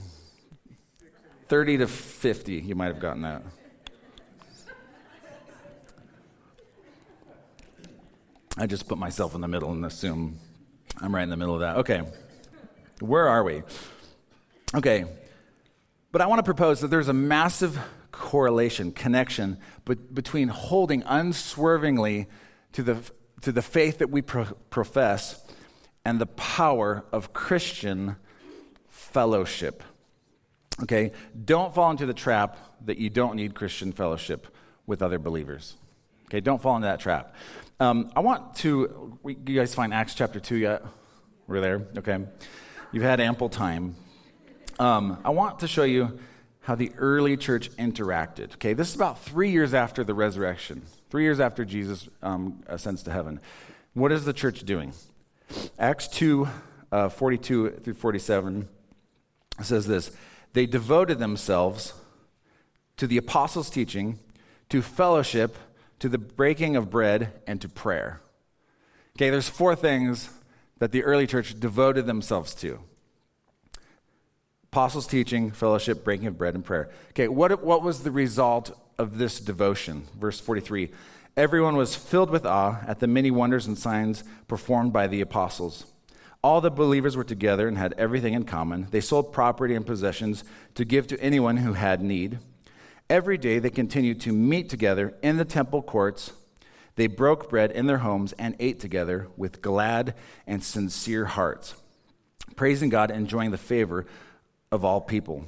30 1.47 1.77
to 1.77 1.87
50, 1.87 2.53
you 2.53 2.75
might 2.75 2.87
have 2.87 2.99
gotten 2.99 3.21
that. 3.21 3.41
I 8.57 8.67
just 8.67 8.87
put 8.87 8.97
myself 8.97 9.33
in 9.33 9.41
the 9.41 9.47
middle 9.47 9.71
and 9.71 9.83
assume 9.85 10.37
I'm 11.01 11.13
right 11.13 11.23
in 11.23 11.29
the 11.29 11.37
middle 11.37 11.55
of 11.55 11.61
that. 11.61 11.77
Okay. 11.77 12.03
Where 12.99 13.27
are 13.27 13.43
we? 13.43 13.63
Okay. 14.75 15.05
But 16.13 16.21
I 16.21 16.27
want 16.27 16.37
to 16.37 16.43
propose 16.43 16.79
that 16.81 16.89
there's 16.89 17.07
a 17.07 17.13
massive 17.13 17.79
correlation, 18.11 18.91
connection 18.91 19.57
between 20.13 20.47
holding 20.47 21.01
unswervingly 21.07 22.27
to 22.73 22.83
the, 22.83 22.97
to 23.41 23.51
the 23.51 23.63
faith 23.63 23.97
that 23.97 24.11
we 24.11 24.21
pro- 24.21 24.53
profess 24.69 25.43
and 26.05 26.21
the 26.21 26.27
power 26.27 27.03
of 27.11 27.33
Christian 27.33 28.17
fellowship. 28.89 29.81
Okay? 30.83 31.13
Don't 31.43 31.73
fall 31.73 31.89
into 31.89 32.05
the 32.05 32.13
trap 32.13 32.59
that 32.85 32.99
you 32.99 33.09
don't 33.09 33.35
need 33.35 33.55
Christian 33.55 33.91
fellowship 33.91 34.55
with 34.85 35.01
other 35.01 35.17
believers. 35.17 35.77
Okay? 36.25 36.41
Don't 36.41 36.61
fall 36.61 36.75
into 36.75 36.85
that 36.85 36.99
trap. 36.99 37.33
Um, 37.79 38.11
I 38.15 38.19
want 38.19 38.53
to, 38.57 39.17
you 39.25 39.59
guys 39.59 39.73
find 39.73 39.91
Acts 39.91 40.13
chapter 40.13 40.39
2 40.39 40.57
yet? 40.57 40.85
We're 41.47 41.59
there? 41.59 41.87
Okay. 41.97 42.19
You've 42.91 43.03
had 43.03 43.19
ample 43.19 43.49
time. 43.49 43.95
Um, 44.79 45.19
I 45.23 45.29
want 45.29 45.59
to 45.59 45.67
show 45.67 45.83
you 45.83 46.19
how 46.61 46.75
the 46.75 46.91
early 46.97 47.37
church 47.37 47.69
interacted. 47.71 48.53
Okay, 48.53 48.73
this 48.73 48.89
is 48.89 48.95
about 48.95 49.19
three 49.19 49.51
years 49.51 49.73
after 49.73 50.03
the 50.03 50.13
resurrection, 50.13 50.83
three 51.09 51.23
years 51.23 51.39
after 51.39 51.63
Jesus 51.63 52.09
um, 52.21 52.63
ascends 52.67 53.03
to 53.03 53.11
heaven. 53.11 53.39
What 53.93 54.11
is 54.11 54.25
the 54.25 54.33
church 54.33 54.63
doing? 54.63 54.93
Acts 55.77 56.07
2 56.07 56.47
uh, 56.91 57.09
42 57.09 57.69
through 57.83 57.93
47 57.93 58.67
says 59.61 59.85
this 59.85 60.11
They 60.53 60.65
devoted 60.65 61.19
themselves 61.19 61.93
to 62.97 63.05
the 63.05 63.17
apostles' 63.17 63.69
teaching, 63.69 64.19
to 64.69 64.81
fellowship, 64.81 65.57
to 65.99 66.09
the 66.09 66.17
breaking 66.17 66.75
of 66.75 66.89
bread, 66.89 67.33
and 67.45 67.61
to 67.61 67.69
prayer. 67.69 68.21
Okay, 69.17 69.29
there's 69.29 69.49
four 69.49 69.75
things 69.75 70.29
that 70.79 70.91
the 70.91 71.03
early 71.03 71.27
church 71.27 71.59
devoted 71.59 72.07
themselves 72.07 72.55
to 72.55 72.79
apostles' 74.73 75.05
teaching, 75.05 75.51
fellowship, 75.51 76.03
breaking 76.03 76.25
of 76.25 76.35
bread, 76.35 76.55
and 76.55 76.65
prayer. 76.65 76.89
Okay, 77.11 77.27
what, 77.27 77.63
what 77.63 77.83
was 77.83 78.01
the 78.01 78.09
result 78.09 78.75
of 78.97 79.19
this 79.19 79.39
devotion? 79.39 80.01
Verse 80.19 80.39
43 80.39 80.89
Everyone 81.37 81.77
was 81.77 81.95
filled 81.95 82.31
with 82.31 82.43
awe 82.43 82.79
at 82.87 82.99
the 82.99 83.05
many 83.05 83.29
wonders 83.29 83.67
and 83.67 83.77
signs 83.77 84.23
performed 84.47 84.91
by 84.91 85.05
the 85.05 85.21
apostles. 85.21 85.85
All 86.41 86.59
the 86.59 86.71
believers 86.71 87.15
were 87.15 87.23
together 87.23 87.67
and 87.67 87.77
had 87.77 87.93
everything 87.99 88.33
in 88.33 88.45
common. 88.45 88.87
They 88.89 88.99
sold 88.99 89.31
property 89.31 89.75
and 89.75 89.85
possessions 89.85 90.43
to 90.73 90.85
give 90.85 91.05
to 91.07 91.21
anyone 91.21 91.57
who 91.57 91.73
had 91.73 92.01
need. 92.01 92.39
Every 93.11 93.37
day 93.37 93.59
they 93.59 93.69
continued 93.69 94.21
to 94.21 94.33
meet 94.33 94.69
together 94.69 95.13
in 95.21 95.37
the 95.37 95.45
temple 95.45 95.83
courts. 95.83 96.33
They 96.95 97.05
broke 97.05 97.47
bread 97.47 97.71
in 97.71 97.85
their 97.85 97.99
homes 97.99 98.33
and 98.39 98.55
ate 98.59 98.79
together 98.79 99.27
with 99.37 99.61
glad 99.61 100.15
and 100.47 100.63
sincere 100.63 101.25
hearts, 101.25 101.75
praising 102.55 102.89
God 102.89 103.11
and 103.11 103.19
enjoying 103.19 103.51
the 103.51 103.57
favor 103.59 104.07
of 104.73 104.83
all 104.83 104.99
people. 104.99 105.45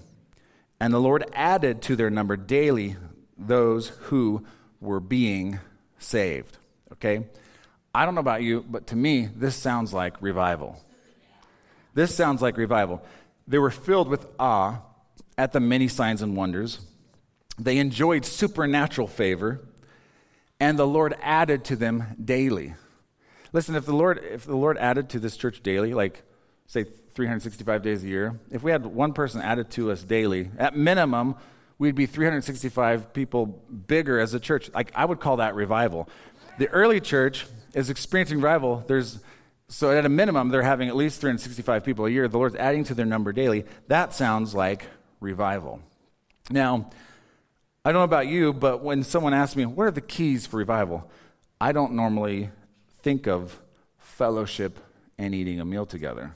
And 0.80 0.94
the 0.94 1.00
Lord 1.00 1.26
added 1.34 1.82
to 1.84 1.96
their 1.96 2.12
number 2.12 2.38
daily 2.38 2.96
those 3.36 3.88
who 3.88 4.46
were 4.80 5.00
being 5.00 5.60
saved. 5.98 6.60
Okay? 6.94 7.26
I 7.94 8.06
don't 8.06 8.14
know 8.14 8.22
about 8.22 8.44
you, 8.44 8.64
but 8.70 8.86
to 8.88 8.96
me, 8.96 9.28
this 9.36 9.56
sounds 9.56 9.94
like 9.94 10.22
revival. 10.22 10.80
This 11.96 12.14
sounds 12.14 12.44
like 12.44 12.56
revival. 12.56 13.04
They 13.48 13.58
were 13.58 13.72
filled 13.72 14.10
with 14.10 14.28
awe 14.38 14.82
at 15.40 15.54
the 15.54 15.60
many 15.60 15.88
signs 15.88 16.22
and 16.22 16.38
wonders. 16.38 16.80
They 17.58 17.80
enjoyed 17.80 18.26
supernatural 18.26 19.08
favor, 19.08 19.66
and 20.60 20.78
the 20.78 20.86
Lord 20.86 21.16
added 21.24 21.64
to 21.66 21.76
them 21.76 22.16
daily. 22.24 22.76
Listen, 23.54 23.76
if 23.76 23.86
the 23.88 23.96
Lord 23.96 24.20
if 24.20 24.46
the 24.46 24.58
Lord 24.58 24.78
added 24.78 25.10
to 25.10 25.20
this 25.20 25.38
church 25.38 25.64
daily, 25.64 25.94
like 25.94 26.22
say 26.68 26.86
365 27.16 27.82
days 27.82 28.04
a 28.04 28.08
year, 28.08 28.40
if 28.52 28.62
we 28.62 28.72
had 28.72 28.86
one 28.86 29.14
person 29.14 29.42
added 29.42 29.72
to 29.72 29.90
us 29.92 30.04
daily, 30.04 30.52
at 30.58 30.76
minimum, 30.76 31.36
we'd 31.78 31.96
be 31.96 32.06
365 32.06 33.14
people 33.14 33.46
bigger 33.88 34.20
as 34.20 34.34
a 34.34 34.40
church. 34.40 34.70
Like 34.74 34.92
I 34.94 35.06
would 35.06 35.20
call 35.20 35.38
that 35.38 35.56
revival. 35.56 36.10
The 36.60 36.68
early 36.70 37.00
church 37.00 37.46
is 37.74 37.90
experiencing 37.90 38.38
revival. 38.38 38.84
There's 38.88 39.20
so 39.68 39.92
at 39.92 40.06
a 40.06 40.10
minimum, 40.10 40.50
they're 40.50 40.62
having 40.62 40.90
at 40.90 40.96
least 40.96 41.22
365 41.22 41.84
people 41.84 42.06
a 42.06 42.10
year. 42.10 42.28
The 42.28 42.38
Lord's 42.38 42.56
adding 42.56 42.84
to 42.86 42.94
their 42.94 43.06
number 43.06 43.34
daily. 43.34 43.66
That 43.88 44.14
sounds 44.14 44.54
like 44.54 44.86
revival. 45.20 45.82
Now, 46.52 46.92
I 47.84 47.92
don't 47.92 48.02
know 48.02 48.04
about 48.04 48.28
you, 48.28 48.54
but 48.54 48.84
when 48.84 49.04
someone 49.04 49.34
asks 49.34 49.56
me, 49.56 49.66
what 49.66 49.88
are 49.88 49.92
the 49.92 50.02
keys 50.02 50.46
for 50.46 50.58
revival? 50.58 51.10
I 51.60 51.72
don't 51.72 51.94
normally 51.94 52.50
think 53.00 53.28
of 53.28 53.60
fellowship 53.98 54.80
and 55.18 55.34
eating 55.34 55.60
a 55.60 55.66
meal 55.66 55.86
together. 55.86 56.34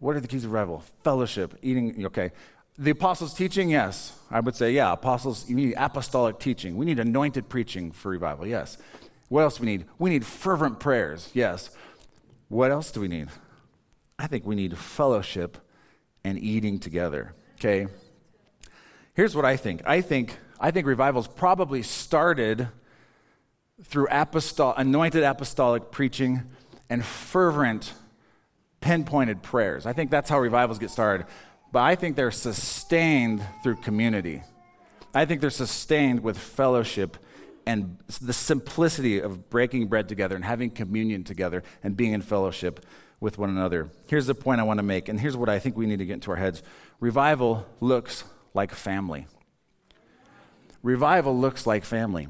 What 0.00 0.16
are 0.16 0.20
the 0.20 0.28
keys 0.28 0.44
of 0.44 0.52
revival? 0.52 0.82
Fellowship, 1.02 1.58
eating, 1.62 2.06
okay. 2.06 2.30
The 2.78 2.90
apostles' 2.90 3.34
teaching, 3.34 3.70
yes. 3.70 4.16
I 4.30 4.40
would 4.40 4.54
say, 4.54 4.72
yeah, 4.72 4.92
apostles, 4.92 5.48
you 5.48 5.56
need 5.56 5.74
apostolic 5.76 6.38
teaching. 6.38 6.76
We 6.76 6.86
need 6.86 7.00
anointed 7.00 7.48
preaching 7.48 7.90
for 7.90 8.10
revival, 8.10 8.46
yes. 8.46 8.78
What 9.28 9.42
else 9.42 9.56
do 9.56 9.64
we 9.64 9.66
need? 9.66 9.86
We 9.98 10.10
need 10.10 10.24
fervent 10.24 10.78
prayers, 10.78 11.30
yes. 11.34 11.70
What 12.48 12.70
else 12.70 12.90
do 12.90 13.00
we 13.00 13.08
need? 13.08 13.28
I 14.18 14.26
think 14.26 14.46
we 14.46 14.54
need 14.54 14.76
fellowship 14.78 15.58
and 16.24 16.38
eating 16.38 16.78
together, 16.78 17.34
okay? 17.58 17.88
Here's 19.14 19.34
what 19.34 19.44
I 19.44 19.56
think. 19.56 19.82
I 19.84 20.00
think 20.00 20.38
I 20.60 20.70
think 20.70 20.86
revivals 20.86 21.28
probably 21.28 21.82
started 21.82 22.68
through 23.84 24.08
apostol- 24.10 24.74
anointed 24.76 25.22
apostolic 25.22 25.90
preaching 25.90 26.42
and 26.90 27.04
fervent 27.04 27.94
pinpointed 28.80 29.42
prayers. 29.42 29.86
I 29.86 29.92
think 29.92 30.10
that's 30.10 30.30
how 30.30 30.38
revivals 30.38 30.78
get 30.78 30.90
started. 30.90 31.26
But 31.72 31.80
I 31.80 31.94
think 31.94 32.16
they're 32.16 32.30
sustained 32.30 33.44
through 33.62 33.76
community. 33.76 34.42
I 35.14 35.24
think 35.24 35.40
they're 35.40 35.50
sustained 35.50 36.20
with 36.20 36.38
fellowship 36.38 37.16
and 37.66 37.98
the 38.22 38.32
simplicity 38.32 39.20
of 39.20 39.50
breaking 39.50 39.88
bread 39.88 40.08
together 40.08 40.34
and 40.34 40.44
having 40.44 40.70
communion 40.70 41.24
together 41.24 41.62
and 41.82 41.96
being 41.96 42.12
in 42.12 42.22
fellowship 42.22 42.84
with 43.20 43.36
one 43.36 43.50
another. 43.50 43.90
Here's 44.06 44.26
the 44.26 44.34
point 44.34 44.60
I 44.60 44.64
want 44.64 44.78
to 44.78 44.82
make, 44.82 45.08
and 45.08 45.20
here's 45.20 45.36
what 45.36 45.48
I 45.48 45.58
think 45.58 45.76
we 45.76 45.86
need 45.86 45.98
to 45.98 46.06
get 46.06 46.14
into 46.14 46.30
our 46.30 46.36
heads 46.36 46.62
revival 47.00 47.66
looks 47.80 48.24
like 48.54 48.72
family. 48.72 49.26
Revival 50.82 51.36
looks 51.36 51.66
like 51.66 51.84
family. 51.84 52.28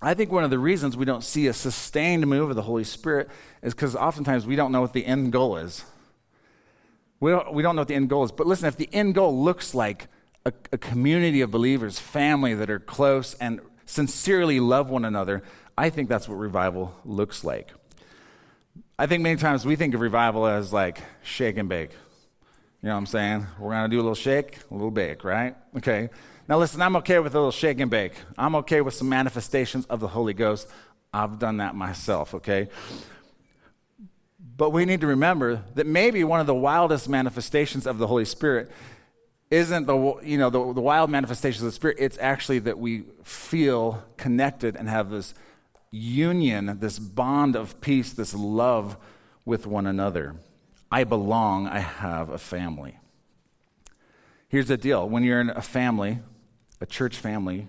I 0.00 0.14
think 0.14 0.30
one 0.30 0.44
of 0.44 0.50
the 0.50 0.58
reasons 0.58 0.96
we 0.96 1.04
don't 1.04 1.24
see 1.24 1.48
a 1.48 1.52
sustained 1.52 2.26
move 2.26 2.50
of 2.50 2.56
the 2.56 2.62
Holy 2.62 2.84
Spirit 2.84 3.28
is 3.62 3.74
because 3.74 3.96
oftentimes 3.96 4.46
we 4.46 4.54
don't 4.54 4.70
know 4.70 4.80
what 4.80 4.92
the 4.92 5.04
end 5.04 5.32
goal 5.32 5.56
is. 5.56 5.84
We 7.20 7.32
don't, 7.32 7.52
we 7.52 7.62
don't 7.64 7.74
know 7.74 7.82
what 7.82 7.88
the 7.88 7.96
end 7.96 8.08
goal 8.08 8.24
is. 8.24 8.30
But 8.30 8.46
listen, 8.46 8.68
if 8.68 8.76
the 8.76 8.88
end 8.92 9.16
goal 9.16 9.36
looks 9.36 9.74
like 9.74 10.06
a, 10.44 10.52
a 10.70 10.78
community 10.78 11.40
of 11.40 11.50
believers, 11.50 11.98
family 11.98 12.54
that 12.54 12.70
are 12.70 12.78
close 12.78 13.34
and 13.34 13.60
sincerely 13.86 14.60
love 14.60 14.88
one 14.88 15.04
another, 15.04 15.42
I 15.76 15.90
think 15.90 16.08
that's 16.08 16.28
what 16.28 16.36
revival 16.36 16.94
looks 17.04 17.42
like. 17.42 17.72
I 19.00 19.06
think 19.06 19.22
many 19.22 19.36
times 19.36 19.66
we 19.66 19.74
think 19.74 19.94
of 19.94 20.00
revival 20.00 20.46
as 20.46 20.72
like 20.72 21.02
shake 21.22 21.56
and 21.56 21.68
bake. 21.68 21.90
You 22.82 22.88
know 22.88 22.94
what 22.94 22.98
I'm 22.98 23.06
saying? 23.06 23.46
We're 23.58 23.72
going 23.72 23.90
to 23.90 23.96
do 23.96 24.00
a 24.00 24.02
little 24.02 24.14
shake, 24.14 24.58
a 24.70 24.74
little 24.74 24.92
bake, 24.92 25.24
right? 25.24 25.56
Okay. 25.76 26.10
Now, 26.48 26.58
listen, 26.58 26.80
I'm 26.80 26.96
okay 26.96 27.18
with 27.18 27.34
a 27.34 27.38
little 27.38 27.50
shake 27.52 27.78
and 27.78 27.90
bake. 27.90 28.14
I'm 28.38 28.54
okay 28.56 28.80
with 28.80 28.94
some 28.94 29.08
manifestations 29.08 29.84
of 29.86 30.00
the 30.00 30.08
Holy 30.08 30.32
Ghost. 30.32 30.66
I've 31.12 31.38
done 31.38 31.58
that 31.58 31.74
myself, 31.74 32.34
okay? 32.34 32.68
But 34.56 34.70
we 34.70 34.86
need 34.86 35.02
to 35.02 35.06
remember 35.06 35.62
that 35.74 35.86
maybe 35.86 36.24
one 36.24 36.40
of 36.40 36.46
the 36.46 36.54
wildest 36.54 37.08
manifestations 37.08 37.86
of 37.86 37.98
the 37.98 38.06
Holy 38.06 38.24
Spirit 38.24 38.70
isn't 39.50 39.86
the, 39.86 40.20
you 40.22 40.38
know, 40.38 40.48
the, 40.48 40.72
the 40.72 40.80
wild 40.80 41.10
manifestations 41.10 41.62
of 41.62 41.66
the 41.66 41.72
Spirit. 41.72 41.98
It's 42.00 42.18
actually 42.18 42.60
that 42.60 42.78
we 42.78 43.04
feel 43.22 44.02
connected 44.16 44.74
and 44.74 44.88
have 44.88 45.10
this 45.10 45.34
union, 45.90 46.78
this 46.80 46.98
bond 46.98 47.56
of 47.56 47.80
peace, 47.82 48.12
this 48.12 48.34
love 48.34 48.96
with 49.44 49.66
one 49.66 49.86
another. 49.86 50.34
I 50.90 51.04
belong, 51.04 51.66
I 51.66 51.80
have 51.80 52.30
a 52.30 52.38
family. 52.38 52.98
Here's 54.48 54.68
the 54.68 54.78
deal 54.78 55.06
when 55.06 55.24
you're 55.24 55.40
in 55.40 55.50
a 55.50 55.62
family, 55.62 56.20
a 56.80 56.86
church 56.86 57.16
family, 57.16 57.68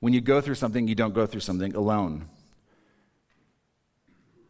when 0.00 0.12
you 0.12 0.20
go 0.20 0.40
through 0.40 0.56
something, 0.56 0.86
you 0.88 0.94
don't 0.94 1.14
go 1.14 1.26
through 1.26 1.40
something 1.40 1.74
alone. 1.74 2.28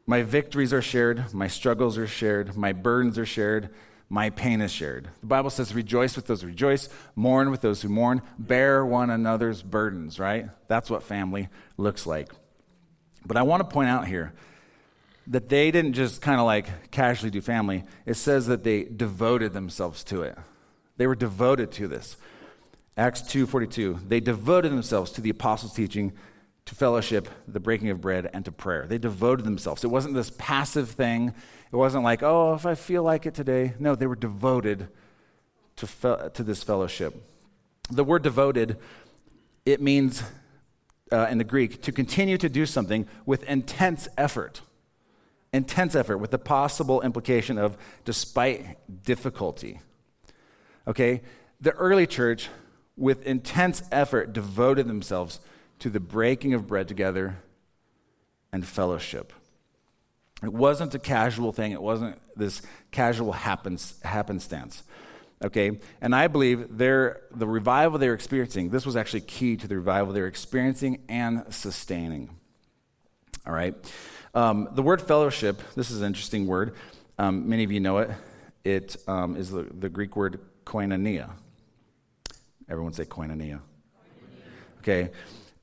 My 0.07 0.23
victories 0.23 0.73
are 0.73 0.83
shared, 0.83 1.33
my 1.33 1.49
struggles 1.49 1.97
are 1.97 2.07
shared, 2.07 2.57
my 2.57 2.73
burdens 2.73 3.19
are 3.19 3.26
shared, 3.26 3.71
my 4.09 4.31
pain 4.31 4.61
is 4.61 4.71
shared. 4.71 5.09
The 5.21 5.26
Bible 5.26 5.50
says, 5.50 5.75
rejoice 5.75 6.14
with 6.14 6.26
those 6.26 6.43
who 6.43 6.49
rejoice, 6.49 6.88
mourn 7.17 7.50
with 7.50 7.62
those 7.62 7.81
who 7.83 7.88
mourn, 7.88 8.21
bear 8.38 8.85
one 8.85 9.11
another's 9.11 9.62
burdens, 9.62 10.19
right? 10.19 10.47
That's 10.69 10.91
what 10.91 11.03
family 11.03 11.49
looks 11.79 12.07
like. 12.07 12.31
But 13.25 13.37
I 13.37 13.43
want 13.43 13.61
to 13.62 13.73
point 13.73 13.88
out 13.88 14.07
here 14.07 14.35
that 15.29 15.49
they 15.49 15.71
didn't 15.71 15.95
just 15.95 16.21
kind 16.21 16.38
of 16.38 16.47
like 16.47 16.91
casually 16.91 17.31
do 17.31 17.41
family, 17.41 17.85
it 18.05 18.14
says 18.14 18.47
that 18.47 18.62
they 18.62 18.85
devoted 18.85 19.55
themselves 19.55 20.05
to 20.05 20.23
it. 20.23 20.37
They 20.97 21.07
were 21.07 21.14
devoted 21.14 21.73
to 21.73 21.88
this. 21.88 22.17
Acts 22.97 23.23
2:42. 23.23 24.07
They 24.07 24.21
devoted 24.21 24.71
themselves 24.71 25.11
to 25.13 25.21
the 25.21 25.31
apostles' 25.31 25.75
teaching, 25.75 26.13
to 26.65 26.75
fellowship, 26.75 27.29
the 27.47 27.61
breaking 27.61 27.91
of 27.91 28.01
bread, 28.01 28.31
and 28.33 28.45
to 28.45 28.53
prayer. 28.53 28.87
They 28.87 28.99
devoted 28.99 29.45
themselves. 29.45 29.85
It 29.85 29.89
wasn't 29.89 30.15
this 30.15 30.33
passive 30.39 30.91
thing. 30.91 31.35
It 31.73 31.77
wasn't 31.77 32.05
like, 32.05 32.23
oh, 32.23 32.55
if 32.55 32.65
I 32.65 32.75
feel 32.75 33.03
like 33.03 33.27
it 33.27 33.35
today. 33.35 33.75
No, 33.79 33.95
they 33.95 34.07
were 34.07 34.17
devoted 34.17 34.89
to, 35.77 35.87
fe- 35.87 36.29
to 36.33 36.43
this 36.43 36.63
fellowship. 36.63 37.15
The 37.91 38.05
word 38.05 38.23
devoted, 38.23 38.79
it 39.67 39.83
means 39.83 40.23
uh, 41.13 41.27
in 41.31 41.39
the 41.39 41.45
Greek 41.45 41.83
to 41.83 41.93
continue 41.93 42.39
to 42.39 42.49
do 42.49 42.65
something 42.65 43.07
with 43.27 43.43
intense 43.45 44.09
effort. 44.17 44.63
Intense 45.53 45.95
effort, 45.95 46.19
with 46.19 46.31
the 46.31 46.39
possible 46.39 47.03
implication 47.03 47.59
of 47.59 47.77
despite 48.05 48.79
difficulty. 49.05 49.81
Okay? 50.87 51.23
The 51.61 51.73
early 51.73 52.07
church, 52.07 52.49
with 52.97 53.27
intense 53.27 53.83
effort, 53.91 54.33
devoted 54.33 54.87
themselves 54.87 55.41
to 55.81 55.91
the 55.91 56.01
breaking 56.01 56.55
of 56.55 56.67
bread 56.67 56.89
together 56.89 57.37
and 58.53 58.67
fellowship. 58.67 59.33
It 60.43 60.53
wasn't 60.53 60.95
a 60.95 60.99
casual 60.99 61.53
thing, 61.53 61.73
it 61.73 61.83
wasn't 61.83 62.19
this 62.37 62.63
casual 62.91 63.33
happens, 63.33 64.01
happenstance. 64.03 64.83
Okay? 65.43 65.81
And 66.01 66.15
I 66.15 66.29
believe 66.29 66.79
their, 66.79 67.23
the 67.35 67.47
revival 67.47 67.99
they're 67.99 68.15
experiencing, 68.15 68.71
this 68.71 68.87
was 68.87 68.97
actually 68.97 69.23
key 69.23 69.57
to 69.57 69.67
the 69.67 69.77
revival 69.77 70.13
they're 70.13 70.27
experiencing 70.27 71.03
and 71.09 71.45
sustaining. 71.51 72.31
All 73.47 73.53
right? 73.53 73.75
Um, 74.35 74.69
the 74.73 74.83
word 74.83 75.03
fellowship, 75.03 75.61
this 75.75 75.91
is 75.91 76.01
an 76.01 76.07
interesting 76.07 76.47
word. 76.47 76.75
Um, 77.19 77.49
many 77.49 77.65
of 77.65 77.71
you 77.71 77.81
know 77.81 77.99
it. 77.99 78.11
It 78.65 78.97
um, 79.07 79.37
is 79.37 79.51
the, 79.51 79.63
the 79.65 79.89
Greek 79.89 80.17
word 80.17 80.41
koinonia. 80.65 81.31
Everyone 82.68 82.92
say 82.92 83.04
koinonia. 83.04 83.61
Okay. 84.78 85.11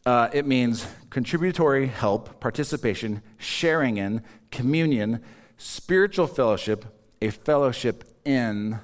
Uh, 0.06 0.30
it 0.34 0.48
means 0.48 0.86
contributory 1.10 1.88
help, 1.88 2.40
participation, 2.40 3.22
sharing 3.38 3.98
in, 3.98 4.24
communion, 4.50 5.22
spiritual 5.58 6.26
fellowship, 6.28 6.86
a 7.22 7.30
fellowship 7.30 8.04
in 8.26 8.80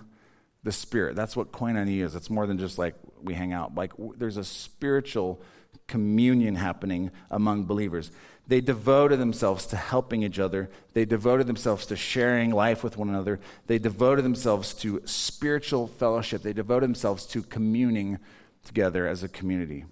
the 0.63 0.71
Spirit. 0.71 1.15
That's 1.15 1.35
what 1.35 1.51
koinonia 1.51 2.03
is. 2.03 2.15
It's 2.15 2.29
more 2.29 2.45
than 2.45 2.57
just 2.57 2.77
like 2.77 2.95
we 3.21 3.33
hang 3.33 3.53
out. 3.53 3.73
Like 3.73 3.93
there's 4.17 4.37
a 4.37 4.43
spiritual 4.43 5.41
communion 5.87 6.55
happening 6.55 7.11
among 7.31 7.65
believers. 7.65 8.11
They 8.47 8.61
devoted 8.61 9.19
themselves 9.19 9.65
to 9.67 9.75
helping 9.75 10.23
each 10.23 10.39
other. 10.39 10.69
They 10.93 11.03
devoted 11.03 11.47
themselves 11.47 11.85
to 11.87 11.97
sharing 11.97 12.51
life 12.51 12.81
with 12.81 12.97
one 12.97 13.09
another. 13.09 13.41
They 13.67 13.77
devoted 13.77 14.23
themselves 14.23 14.73
to 14.75 15.01
spiritual 15.05 15.87
fellowship. 15.87 16.43
They 16.43 16.53
devoted 16.53 16.85
themselves 16.85 17.25
to 17.27 17.43
communing 17.43 18.19
together 18.63 19.05
as 19.05 19.21
a 19.21 19.27
community. 19.27 19.85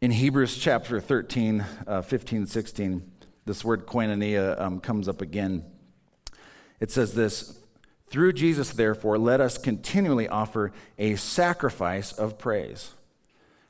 In 0.00 0.10
Hebrews 0.10 0.56
chapter 0.56 0.98
13, 0.98 1.64
uh, 1.86 2.02
15, 2.02 2.46
16, 2.46 3.12
this 3.44 3.64
word 3.64 3.86
koinonia 3.86 4.60
um, 4.60 4.80
comes 4.80 5.08
up 5.08 5.20
again. 5.20 5.64
It 6.80 6.90
says 6.90 7.14
this 7.14 7.60
Through 8.08 8.32
Jesus, 8.32 8.70
therefore, 8.70 9.18
let 9.18 9.42
us 9.42 9.58
continually 9.58 10.26
offer 10.26 10.72
a 10.98 11.16
sacrifice 11.16 12.12
of 12.12 12.38
praise. 12.38 12.92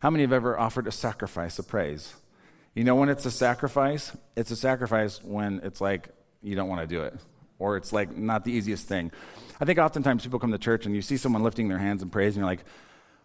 How 0.03 0.11
many 0.11 0.25
have 0.25 0.33
ever 0.33 0.59
offered 0.59 0.89
a 0.89 0.91
sacrifice 0.91 1.61
of 1.61 1.69
praise? 1.69 2.13
You 2.75 2.83
know 2.83 2.97
when 2.97 3.09
it's 3.09 3.25
a 3.25 3.31
sacrifice? 3.31 4.11
It's 4.35 4.51
a 4.51 4.57
sacrifice 4.57 5.23
when 5.23 5.61
it's 5.63 5.81
like 5.81 6.09
you 6.43 6.57
don't 6.57 6.69
want 6.69 6.81
to 6.81 6.89
do 6.89 7.03
it, 7.03 7.15
or 7.61 7.77
it's 7.77 7.93
like 7.93 8.17
not 8.17 8.45
the 8.45 8.51
easiest 8.51 8.89
thing. 8.89 9.13
I 9.61 9.65
think 9.65 9.79
oftentimes 9.79 10.25
people 10.25 10.41
come 10.41 10.51
to 10.51 10.59
church 10.59 10.87
and 10.87 10.95
you 10.97 11.03
see 11.03 11.17
someone 11.17 11.45
lifting 11.45 11.69
their 11.69 11.79
hands 11.79 12.03
in 12.03 12.11
praise, 12.11 12.35
and 12.35 12.39
you're 12.39 12.47
like, 12.47 12.65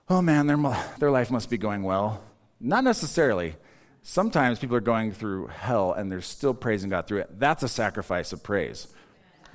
oh 0.08 0.22
man, 0.22 0.46
their, 0.46 0.58
their 1.00 1.10
life 1.10 1.32
must 1.32 1.50
be 1.50 1.58
going 1.58 1.82
well. 1.82 2.22
Not 2.60 2.84
necessarily. 2.84 3.56
Sometimes 4.04 4.60
people 4.60 4.76
are 4.76 4.80
going 4.80 5.14
through 5.14 5.48
hell 5.48 5.94
and 5.94 6.12
they're 6.12 6.22
still 6.22 6.54
praising 6.54 6.92
God 6.92 7.08
through 7.08 7.22
it. 7.22 7.40
That's 7.40 7.64
a 7.64 7.68
sacrifice 7.68 8.34
of 8.34 8.44
praise. 8.44 8.86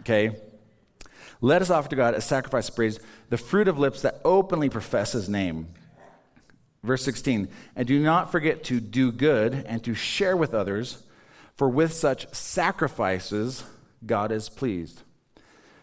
Okay? 0.01 0.41
Let 1.41 1.63
us 1.63 1.71
offer 1.71 1.89
to 1.89 1.95
God 1.95 2.15
a 2.15 2.21
sacrifice 2.21 2.69
of 2.69 2.75
praise, 2.75 2.99
the 3.31 3.39
fruit 3.39 3.69
of 3.69 3.79
lips 3.79 4.03
that 4.03 4.21
openly 4.25 4.69
profess 4.69 5.13
his 5.13 5.29
name. 5.29 5.69
Verse 6.85 7.05
16, 7.05 7.49
and 7.77 7.87
do 7.87 8.01
not 8.01 8.33
forget 8.33 8.65
to 8.65 8.81
do 8.81 9.13
good 9.13 9.55
and 9.69 9.85
to 9.85 9.95
share 9.95 10.37
with 10.37 10.53
others, 10.53 11.05
for 11.55 11.69
with 11.69 11.93
such 11.93 12.33
sacrifices 12.35 13.65
God 14.05 14.33
is 14.33 14.49
pleased. 14.49 15.03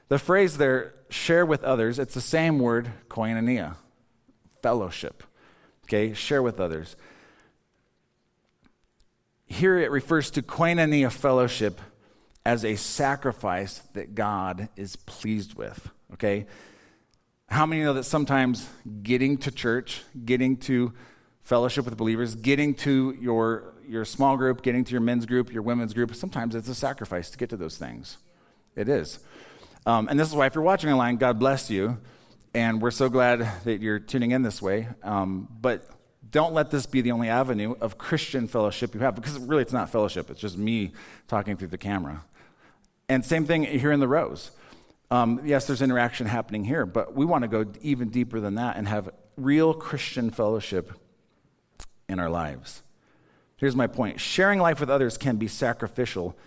The 0.10 0.20
phrase 0.20 0.58
there, 0.58 0.94
share 1.10 1.46
with 1.46 1.64
others, 1.64 2.00
it's 2.00 2.16
the 2.16 2.22
same 2.22 2.60
word, 2.60 2.92
koinonia, 3.08 3.76
fellowship. 4.62 5.24
Okay, 5.86 6.14
share 6.14 6.44
with 6.44 6.60
others. 6.60 6.96
Here 9.46 9.80
it 9.80 9.92
refers 9.92 10.30
to 10.32 10.42
koinonia 10.42 11.12
fellowship 11.12 11.80
as 12.46 12.66
a 12.66 12.76
sacrifice 12.76 13.80
that 13.94 14.16
God 14.16 14.70
is 14.76 14.96
pleased 14.96 15.56
with. 15.56 15.90
Okay? 16.14 16.46
How 17.50 17.66
many 17.66 17.84
know 17.84 17.94
that 17.94 18.04
sometimes 18.04 18.70
getting 19.02 19.38
to 19.40 19.52
church, 19.52 20.04
getting 20.24 20.58
to 20.58 20.94
fellowship 21.42 21.86
with 21.86 21.98
believers, 21.98 22.36
getting 22.36 22.76
to 22.76 23.18
your, 23.20 23.74
your 23.88 24.06
small 24.06 24.38
group, 24.38 24.62
getting 24.62 24.84
to 24.84 24.92
your 24.92 25.02
men's 25.02 25.26
group, 25.26 25.52
your 25.52 25.64
women's 25.64 25.96
group, 25.96 26.14
sometimes 26.14 26.54
it's 26.54 26.70
a 26.70 26.76
sacrifice 26.76 27.32
to 27.32 27.40
get 27.40 27.50
to 27.50 27.58
those 27.58 27.76
things. 27.76 28.18
It 28.76 28.88
is. 28.88 29.20
Um, 29.88 30.08
and 30.10 30.20
this 30.20 30.28
is 30.28 30.36
why, 30.36 30.46
if 30.46 30.54
you're 30.54 30.64
watching 30.64 30.92
online, 30.92 31.18
God 31.18 31.40
bless 31.40 31.72
you. 31.72 31.98
And 32.54 32.82
we're 32.82 32.92
so 32.92 33.10
glad 33.10 33.48
that 33.64 33.82
you're 33.82 34.00
tuning 34.00 34.32
in 34.32 34.44
this 34.44 34.62
way. 34.62 34.88
Um, 35.02 35.48
but 35.60 35.90
don't 36.30 36.54
let 36.54 36.70
this 36.70 36.86
be 36.86 37.02
the 37.02 37.12
only 37.12 37.30
avenue 37.30 37.76
of 37.82 37.98
Christian 37.98 38.48
fellowship 38.48 38.94
you 38.94 39.00
have, 39.00 39.16
because 39.16 39.38
really 39.40 39.64
it's 39.64 39.74
not 39.74 39.90
fellowship, 39.90 40.30
it's 40.30 40.40
just 40.40 40.58
me 40.58 40.92
talking 41.28 41.58
through 41.58 41.70
the 41.70 41.78
camera. 41.78 42.24
And 43.08 43.26
same 43.26 43.46
thing 43.46 43.64
here 43.64 43.92
in 43.92 44.00
the 44.00 44.08
rows. 44.08 44.52
Um, 45.12 45.42
yes, 45.44 45.66
there's 45.66 45.82
interaction 45.82 46.28
happening 46.28 46.64
here, 46.64 46.86
but 46.86 47.16
we 47.16 47.26
want 47.26 47.44
to 47.44 47.48
go 47.48 47.66
even 47.82 48.10
deeper 48.10 48.40
than 48.40 48.56
that 48.56 48.78
and 48.78 48.88
have 48.88 49.10
real 49.36 49.74
Christian 49.74 50.30
fellowship 50.30 50.92
in 52.08 52.20
our 52.20 52.30
lives. 52.30 52.84
Here's 53.58 53.76
my 53.76 53.88
point 53.88 54.20
sharing 54.20 54.60
life 54.60 54.80
with 54.80 54.90
others 54.90 55.18
can 55.18 55.38
be 55.38 55.48
sacrificial, 55.48 56.38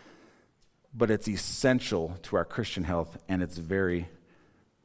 but 0.95 1.11
it's 1.11 1.29
essential 1.29 2.17
to 2.23 2.37
our 2.37 2.45
Christian 2.45 2.85
health 2.85 3.19
and 3.29 3.43
it's 3.43 3.59
very 3.59 4.09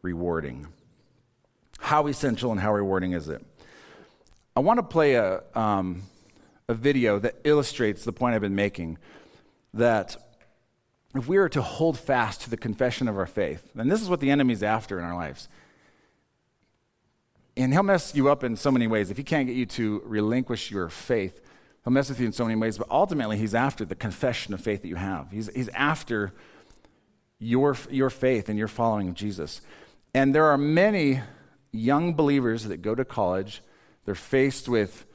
rewarding. 0.01 0.67
How 1.79 2.07
essential 2.07 2.51
and 2.51 2.59
how 2.59 2.73
rewarding 2.73 3.11
is 3.11 3.29
it? 3.29 3.45
I 4.55 4.59
want 4.59 4.79
to 4.79 4.83
play 4.83 5.13
a, 5.13 5.43
um, 5.53 6.01
a 6.67 6.73
video 6.73 7.19
that 7.19 7.35
illustrates 7.43 8.03
the 8.03 8.11
point 8.11 8.33
I've 8.33 8.41
been 8.41 8.55
making 8.55 8.97
that 9.73 10.17
if 11.15 11.27
we 11.27 11.37
are 11.37 11.49
to 11.49 11.61
hold 11.61 11.97
fast 11.97 12.41
to 12.41 12.49
the 12.49 12.57
confession 12.57 13.07
of 13.07 13.17
our 13.17 13.25
faith, 13.25 13.71
then 13.73 13.87
this 13.87 14.01
is 14.01 14.09
what 14.09 14.19
the 14.19 14.29
enemy's 14.29 14.63
after 14.63 14.99
in 14.99 15.05
our 15.05 15.15
lives. 15.15 15.47
And 17.55 17.73
he'll 17.73 17.83
mess 17.83 18.13
you 18.13 18.29
up 18.29 18.43
in 18.43 18.55
so 18.55 18.69
many 18.69 18.85
ways. 18.85 19.09
If 19.09 19.17
he 19.17 19.23
can't 19.23 19.47
get 19.47 19.55
you 19.55 19.65
to 19.65 20.01
relinquish 20.05 20.69
your 20.69 20.89
faith, 20.89 21.41
he'll 21.83 21.93
mess 21.93 22.09
with 22.09 22.19
you 22.19 22.27
in 22.27 22.31
so 22.31 22.45
many 22.45 22.55
ways. 22.55 22.77
But 22.77 22.87
ultimately, 22.91 23.37
he's 23.37 23.55
after 23.55 23.83
the 23.83 23.95
confession 23.95 24.53
of 24.53 24.61
faith 24.61 24.83
that 24.83 24.87
you 24.87 24.95
have. 24.95 25.31
He's, 25.31 25.49
he's 25.55 25.69
after 25.69 26.33
your, 27.39 27.75
your 27.89 28.11
faith 28.11 28.47
and 28.47 28.59
your 28.59 28.67
following 28.67 29.09
of 29.09 29.15
Jesus. 29.15 29.61
And 30.13 30.35
there 30.35 30.45
are 30.45 30.57
many 30.57 31.21
young 31.71 32.13
believers 32.13 32.65
that 32.65 32.83
go 32.83 32.93
to 32.93 33.03
college, 33.03 33.63
they're 34.05 34.15
faced 34.15 34.69
with 34.69 35.06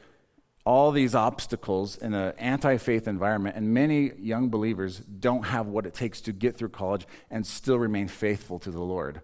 all 0.64 0.92
these 0.92 1.14
obstacles 1.14 1.96
in 1.96 2.14
an 2.14 2.35
anti 2.38 2.77
faith 2.77 3.09
environment, 3.09 3.57
and 3.57 3.75
many 3.75 4.12
young 4.18 4.48
believers 4.48 4.98
don't 4.98 5.44
have 5.44 5.66
what 5.66 5.87
it 5.87 5.94
takes 5.94 6.20
to 6.22 6.33
get 6.33 6.57
through 6.57 6.68
college 6.68 7.07
and 7.31 7.46
still 7.46 7.79
remain 7.79 8.09
faithful 8.09 8.59
to 8.61 8.70
the 8.70 8.81
Lord. 8.81 9.20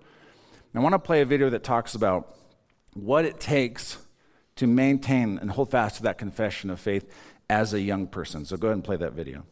I 0.74 0.80
want 0.80 0.92
to 0.92 0.98
play 0.98 1.22
a 1.22 1.24
video 1.24 1.50
that 1.50 1.64
talks 1.64 1.94
about 1.94 2.36
what 2.94 3.24
it 3.24 3.40
takes 3.40 3.98
to 4.56 4.66
maintain 4.66 5.38
and 5.38 5.50
hold 5.50 5.70
fast 5.70 5.96
to 5.96 6.02
that 6.04 6.18
confession 6.18 6.70
of 6.70 6.78
faith 6.78 7.12
as 7.48 7.72
a 7.72 7.80
young 7.80 8.06
person. 8.06 8.44
So 8.44 8.56
go 8.56 8.68
ahead 8.68 8.76
and 8.76 8.84
play 8.84 8.96
that 8.96 9.12
video. 9.12 9.44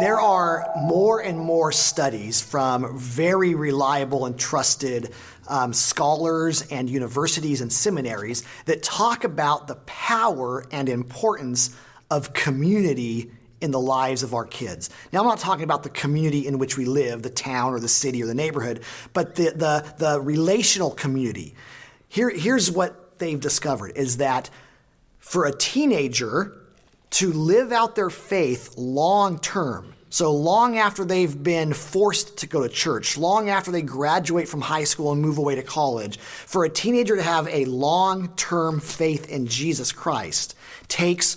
There 0.00 0.18
are 0.18 0.72
more 0.78 1.20
and 1.20 1.38
more 1.38 1.72
studies 1.72 2.40
from 2.40 2.98
very 2.98 3.54
reliable 3.54 4.24
and 4.24 4.38
trusted 4.38 5.12
um, 5.46 5.74
scholars 5.74 6.62
and 6.70 6.88
universities 6.88 7.60
and 7.60 7.70
seminaries 7.70 8.42
that 8.64 8.82
talk 8.82 9.24
about 9.24 9.66
the 9.66 9.74
power 9.74 10.64
and 10.72 10.88
importance 10.88 11.76
of 12.10 12.32
community 12.32 13.30
in 13.60 13.72
the 13.72 13.80
lives 13.80 14.22
of 14.22 14.32
our 14.32 14.46
kids. 14.46 14.88
Now, 15.12 15.20
I'm 15.20 15.26
not 15.26 15.38
talking 15.38 15.64
about 15.64 15.82
the 15.82 15.90
community 15.90 16.46
in 16.46 16.58
which 16.58 16.78
we 16.78 16.86
live, 16.86 17.20
the 17.22 17.28
town 17.28 17.74
or 17.74 17.78
the 17.78 17.86
city 17.86 18.22
or 18.22 18.26
the 18.26 18.34
neighborhood, 18.34 18.82
but 19.12 19.34
the, 19.34 19.50
the, 19.54 19.94
the 19.98 20.18
relational 20.18 20.92
community. 20.92 21.54
Here, 22.08 22.30
here's 22.30 22.70
what 22.70 23.18
they've 23.18 23.38
discovered 23.38 23.92
is 23.96 24.16
that 24.16 24.48
for 25.18 25.44
a 25.44 25.52
teenager 25.54 26.56
to 27.10 27.32
live 27.32 27.72
out 27.72 27.96
their 27.96 28.10
faith 28.10 28.74
long 28.76 29.38
term, 29.38 29.94
So 30.12 30.32
long 30.32 30.76
after 30.76 31.04
they've 31.04 31.40
been 31.42 31.72
forced 31.72 32.38
to 32.38 32.48
go 32.48 32.62
to 32.62 32.68
church, 32.68 33.16
long 33.16 33.48
after 33.48 33.70
they 33.70 33.82
graduate 33.82 34.48
from 34.48 34.60
high 34.60 34.84
school 34.84 35.12
and 35.12 35.22
move 35.22 35.38
away 35.38 35.54
to 35.54 35.62
college, 35.62 36.18
for 36.18 36.64
a 36.64 36.68
teenager 36.68 37.14
to 37.16 37.22
have 37.22 37.46
a 37.48 37.64
long 37.66 38.28
term 38.34 38.80
faith 38.80 39.28
in 39.28 39.46
Jesus 39.46 39.92
Christ 39.92 40.56
takes, 40.88 41.36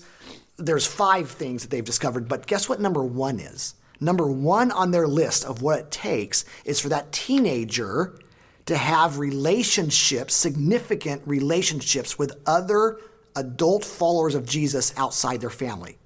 there's 0.57 0.87
five 0.87 1.29
things 1.29 1.61
that 1.61 1.69
they've 1.69 1.85
discovered, 1.85 2.27
but 2.27 2.47
guess 2.47 2.67
what 2.67 2.79
number 2.79 3.03
one 3.03 3.39
is? 3.39 3.75
Number 3.99 4.27
one 4.27 4.71
on 4.71 4.91
their 4.91 5.07
list 5.07 5.45
of 5.45 5.61
what 5.61 5.79
it 5.79 5.91
takes 5.91 6.43
is 6.65 6.79
for 6.79 6.89
that 6.89 7.11
teenager 7.11 8.19
to 8.65 8.77
have 8.77 9.17
relationships, 9.19 10.33
significant 10.33 11.21
relationships 11.25 12.17
with 12.17 12.31
other 12.45 12.99
adult 13.35 13.83
followers 13.83 14.35
of 14.35 14.45
Jesus 14.45 14.93
outside 14.97 15.41
their 15.41 15.49
family 15.49 15.97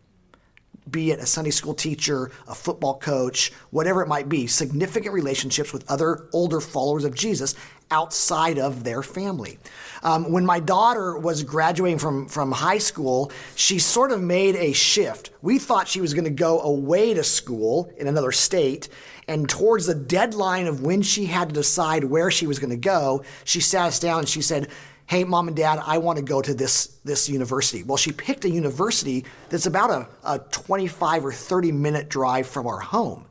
be 0.89 1.11
it 1.11 1.19
a 1.19 1.25
Sunday 1.25 1.51
school 1.51 1.73
teacher, 1.73 2.31
a 2.47 2.55
football 2.55 2.97
coach, 2.97 3.51
whatever 3.71 4.01
it 4.01 4.07
might 4.07 4.29
be, 4.29 4.47
significant 4.47 5.13
relationships 5.13 5.73
with 5.73 5.89
other 5.89 6.27
older 6.33 6.61
followers 6.61 7.03
of 7.03 7.13
Jesus 7.13 7.55
outside 7.89 8.59
of 8.59 8.83
their 8.83 9.01
family. 9.01 9.57
Um, 10.03 10.31
when 10.31 10.45
my 10.45 10.59
daughter 10.59 11.17
was 11.17 11.43
graduating 11.43 11.99
from, 11.99 12.27
from 12.27 12.51
high 12.51 12.77
school, 12.77 13.31
she 13.55 13.79
sort 13.79 14.11
of 14.11 14.21
made 14.21 14.55
a 14.55 14.73
shift. 14.73 15.31
We 15.41 15.57
thought 15.57 15.87
she 15.87 16.01
was 16.01 16.13
going 16.13 16.25
to 16.25 16.29
go 16.29 16.59
away 16.61 17.13
to 17.13 17.23
school 17.23 17.91
in 17.97 18.07
another 18.07 18.31
state. 18.31 18.89
And 19.27 19.49
towards 19.49 19.85
the 19.85 19.95
deadline 19.95 20.67
of 20.67 20.81
when 20.81 21.01
she 21.01 21.25
had 21.25 21.49
to 21.49 21.55
decide 21.55 22.03
where 22.03 22.31
she 22.31 22.47
was 22.47 22.59
going 22.59 22.69
to 22.69 22.77
go, 22.77 23.23
she 23.43 23.61
sat 23.61 23.87
us 23.87 23.99
down 23.99 24.19
and 24.19 24.29
she 24.29 24.41
said, 24.41 24.69
hey, 25.07 25.23
mom 25.23 25.47
and 25.47 25.55
dad, 25.55 25.81
I 25.85 25.97
want 25.99 26.17
to 26.19 26.23
go 26.23 26.41
to 26.41 26.53
this, 26.53 26.97
this 27.05 27.29
university. 27.29 27.81
Well, 27.81 27.97
she 27.97 28.11
picked 28.11 28.43
a 28.43 28.49
university 28.49 29.25
that's 29.49 29.65
about 29.65 29.89
a, 29.89 30.07
a 30.23 30.39
25 30.39 31.25
or 31.25 31.31
30 31.31 31.71
minute 31.71 32.09
drive 32.09 32.45
from 32.45 32.67
our 32.67 32.79
home. 32.79 33.25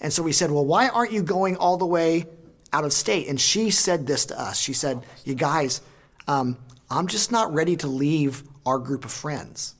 And 0.00 0.12
so 0.12 0.22
we 0.22 0.32
said, 0.32 0.50
well, 0.50 0.64
why 0.64 0.88
aren't 0.88 1.12
you 1.12 1.22
going 1.22 1.56
all 1.56 1.78
the 1.78 1.86
way 1.86 2.26
out 2.72 2.84
of 2.84 2.92
state? 2.92 3.28
And 3.28 3.40
she 3.40 3.70
said 3.70 4.06
this 4.06 4.26
to 4.26 4.38
us. 4.38 4.60
She 4.60 4.74
said, 4.74 5.02
you 5.24 5.34
guys, 5.34 5.80
um, 6.28 6.58
I'm 6.90 7.06
just 7.06 7.32
not 7.32 7.52
ready 7.52 7.76
to 7.76 7.86
leave 7.86 8.42
our 8.66 8.78
group 8.78 9.04
of 9.06 9.10
friends. 9.10 9.74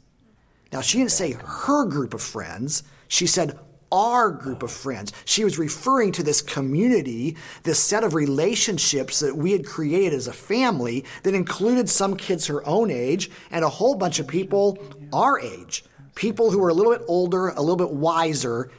Now, 0.73 0.81
she 0.81 0.99
didn't 0.99 1.11
say 1.11 1.33
her 1.33 1.85
group 1.85 2.15
of 2.15 2.23
friends. 2.23 2.83
She 3.09 3.27
said 3.27 3.59
our 3.93 4.31
group 4.31 4.63
of 4.63 4.71
friends. 4.71 5.13
She 5.25 5.45
was 5.45 5.59
referring 5.59 6.13
to 6.13 6.23
this 6.23 6.43
community, 6.43 7.37
this 7.63 7.79
set 7.79 8.05
of 8.05 8.15
relationships 8.15 9.21
that 9.21 9.37
we 9.37 9.53
had 9.53 9.67
created 9.67 10.15
as 10.15 10.27
a 10.27 10.33
family 10.33 11.05
that 11.23 11.35
included 11.35 11.89
some 11.89 12.17
kids 12.17 12.47
her 12.47 12.67
own 12.67 12.91
age 12.91 13.31
and 13.51 13.65
a 13.65 13.69
whole 13.69 13.95
bunch 13.95 14.19
of 14.19 14.27
people 14.27 14.79
our 15.13 15.41
age. 15.41 15.85
People 16.15 16.51
who 16.51 16.59
were 16.59 16.69
a 16.69 16.75
little 16.75 16.93
bit 16.93 17.03
older, 17.09 17.49
a 17.49 17.61
little 17.61 17.77
bit 17.77 17.91
wiser, 17.91 18.71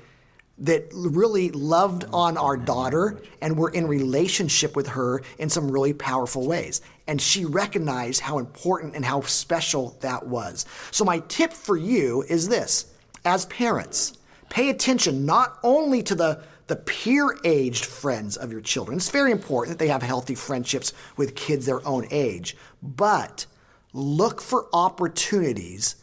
that 0.61 0.87
really 0.93 1.49
loved 1.49 2.05
on 2.13 2.37
our 2.37 2.55
daughter 2.55 3.19
and 3.41 3.57
were 3.57 3.69
in 3.69 3.87
relationship 3.87 4.75
with 4.75 4.87
her 4.87 5.23
in 5.39 5.49
some 5.49 5.71
really 5.71 5.93
powerful 5.93 6.47
ways. 6.47 6.81
And 7.07 7.19
she 7.19 7.45
recognized 7.45 8.21
how 8.21 8.37
important 8.37 8.95
and 8.95 9.03
how 9.03 9.21
special 9.21 9.97
that 10.01 10.27
was. 10.27 10.65
So, 10.91 11.03
my 11.03 11.19
tip 11.27 11.51
for 11.51 11.75
you 11.75 12.23
is 12.29 12.47
this 12.47 12.85
as 13.25 13.45
parents, 13.47 14.17
Pay 14.51 14.69
attention 14.69 15.25
not 15.25 15.59
only 15.63 16.03
to 16.03 16.13
the, 16.13 16.43
the 16.67 16.75
peer 16.75 17.37
aged 17.45 17.85
friends 17.85 18.35
of 18.35 18.51
your 18.51 18.59
children. 18.59 18.97
It's 18.97 19.09
very 19.09 19.31
important 19.31 19.77
that 19.77 19.81
they 19.81 19.89
have 19.89 20.03
healthy 20.03 20.35
friendships 20.35 20.91
with 21.15 21.35
kids 21.35 21.65
their 21.65 21.85
own 21.87 22.05
age, 22.11 22.57
but 22.83 23.45
look 23.93 24.41
for 24.41 24.67
opportunities 24.73 25.95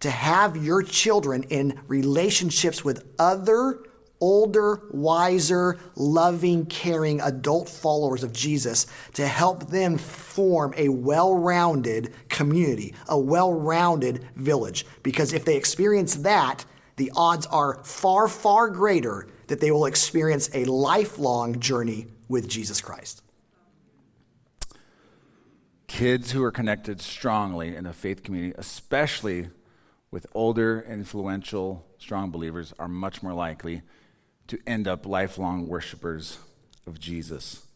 to 0.00 0.10
have 0.10 0.56
your 0.56 0.82
children 0.82 1.42
in 1.50 1.78
relationships 1.88 2.82
with 2.82 3.06
other 3.18 3.80
older, 4.18 4.80
wiser, 4.92 5.78
loving, 5.94 6.64
caring 6.64 7.20
adult 7.20 7.68
followers 7.68 8.22
of 8.22 8.32
Jesus 8.32 8.86
to 9.12 9.26
help 9.26 9.68
them 9.68 9.98
form 9.98 10.72
a 10.78 10.88
well 10.88 11.34
rounded 11.34 12.14
community, 12.30 12.94
a 13.10 13.18
well 13.18 13.52
rounded 13.52 14.24
village. 14.36 14.86
Because 15.02 15.34
if 15.34 15.44
they 15.44 15.56
experience 15.56 16.14
that, 16.16 16.64
the 17.00 17.10
odds 17.16 17.46
are 17.46 17.82
far, 17.82 18.28
far 18.28 18.68
greater 18.68 19.26
that 19.46 19.58
they 19.58 19.70
will 19.70 19.86
experience 19.86 20.50
a 20.52 20.66
lifelong 20.66 21.58
journey 21.58 22.06
with 22.28 22.46
Jesus 22.46 22.82
Christ. 22.82 23.22
Kids 25.86 26.32
who 26.32 26.44
are 26.44 26.52
connected 26.52 27.00
strongly 27.00 27.74
in 27.74 27.86
a 27.86 27.94
faith 27.94 28.22
community, 28.22 28.54
especially 28.58 29.48
with 30.10 30.26
older, 30.34 30.84
influential, 30.86 31.86
strong 31.96 32.30
believers, 32.30 32.74
are 32.78 32.86
much 32.86 33.22
more 33.22 33.32
likely 33.32 33.80
to 34.48 34.58
end 34.66 34.86
up 34.86 35.06
lifelong 35.06 35.66
worshipers 35.66 36.36
of 36.86 37.00
Jesus. 37.00 37.66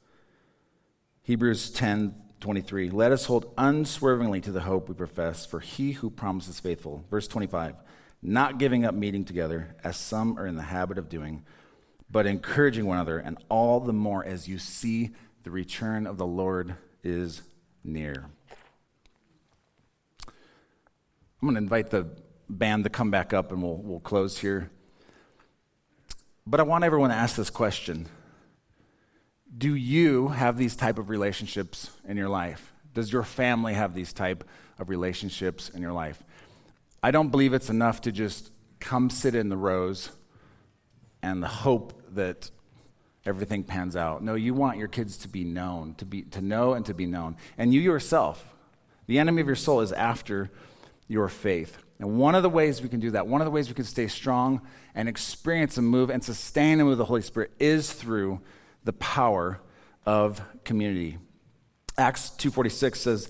Hebrews 1.23 1.71
10 1.71 2.15
23. 2.41 2.91
Let 2.91 3.11
us 3.11 3.25
hold 3.25 3.55
unswervingly 3.57 4.43
to 4.43 4.53
the 4.53 4.61
hope 4.61 4.87
we 4.91 4.95
profess, 4.95 5.47
for 5.47 5.61
he 5.61 5.93
who 5.93 6.11
promises 6.11 6.61
faithful. 6.61 7.07
Verse 7.11 7.27
25 7.27 7.77
not 8.25 8.59
giving 8.59 8.87
up 8.87 8.95
meeting 8.95 9.25
together, 9.25 9.77
as 9.85 9.97
some 9.99 10.39
are 10.39 10.47
in 10.47 10.57
the 10.57 10.63
habit 10.63 10.97
of 10.97 11.11
doing, 11.11 11.45
but 12.11 12.27
encouraging 12.27 12.87
one 12.87 12.97
another, 12.97 13.19
and 13.19 13.37
all 13.51 13.81
the 13.81 13.93
more 13.93 14.25
as 14.25 14.49
you 14.49 14.59
see 14.59 15.11
the 15.43 15.51
return 15.51 16.07
of 16.07 16.17
the 16.17 16.27
Lord 16.27 16.75
is 17.03 17.43
near. 17.85 18.25
I'm 20.27 20.33
going 21.43 21.55
to 21.55 21.59
invite 21.59 21.91
the 21.91 22.09
band 22.49 22.85
to 22.85 22.91
come 22.91 23.11
back 23.11 23.35
up 23.35 23.53
and 23.53 23.63
we'll, 23.63 23.77
we'll 23.77 24.01
close 24.01 24.39
here. 24.39 24.71
But 26.47 26.61
I 26.61 26.63
want 26.63 26.85
everyone 26.85 27.11
to 27.11 27.17
ask 27.17 27.37
this 27.37 27.51
question 27.51 28.07
Do 29.57 29.75
you 29.75 30.29
have 30.29 30.57
these 30.57 30.77
type 30.77 30.99
of 30.99 31.11
relationships 31.11 31.91
in 32.09 32.17
your 32.17 32.31
life? 32.31 32.73
Does 32.95 33.13
your 33.13 33.25
family 33.25 33.75
have 33.75 33.95
these 33.95 34.15
type 34.15 34.45
of 34.79 34.89
relationships 34.89 35.69
in 35.69 35.83
your 35.83 35.93
life? 35.93 36.23
I 37.05 37.11
don't 37.11 37.29
believe 37.29 37.53
it's 37.53 37.69
enough 37.69 38.01
to 38.01 38.13
just 38.13 38.51
come 38.81 39.11
sit 39.11 39.35
in 39.35 39.51
the 39.51 39.59
rows 39.59 40.09
and 41.21 41.45
hope 41.45 42.03
that 42.15 42.51
everything 43.27 43.63
pans 43.63 43.95
out. 43.95 44.25
No, 44.25 44.37
you 44.37 44.55
want 44.55 44.79
your 44.79 44.89
kids 44.89 45.19
to 45.19 45.29
be 45.29 45.45
known, 45.45 45.97
to, 45.97 46.07
be, 46.07 46.23
to 46.23 46.41
know 46.41 46.73
and 46.73 46.87
to 46.87 46.95
be 46.95 47.05
known. 47.05 47.37
And 47.59 47.75
you 47.75 47.83
yourself, 47.83 48.55
the 49.07 49.19
enemy 49.19 49.43
of 49.43 49.47
your 49.47 49.55
soul 49.55 49.83
is 49.83 49.93
after 49.93 50.51
your 51.07 51.29
faith. 51.29 51.77
And 51.99 52.17
one 52.17 52.35
of 52.35 52.43
the 52.43 52.49
ways 52.49 52.81
we 52.81 52.89
can 52.89 53.01
do 53.01 53.11
that, 53.11 53.27
one 53.27 53.43
of 53.43 53.45
the 53.45 53.51
ways 53.51 53.69
we 53.69 53.75
can 53.75 53.85
stay 53.85 54.07
strong 54.07 54.63
and 54.95 55.07
experience 55.07 55.77
and 55.77 55.87
move 55.87 56.09
and 56.09 56.25
sustain 56.25 56.81
and 56.81 56.89
move 56.89 56.97
the 56.97 57.05
Holy 57.05 57.21
Spirit 57.21 57.51
is 57.59 57.93
through 57.93 58.41
the 58.85 58.95
power 58.95 59.61
of 60.07 60.41
community. 60.65 61.19
Acts 61.99 62.31
2:46 62.31 62.99
says 62.99 63.29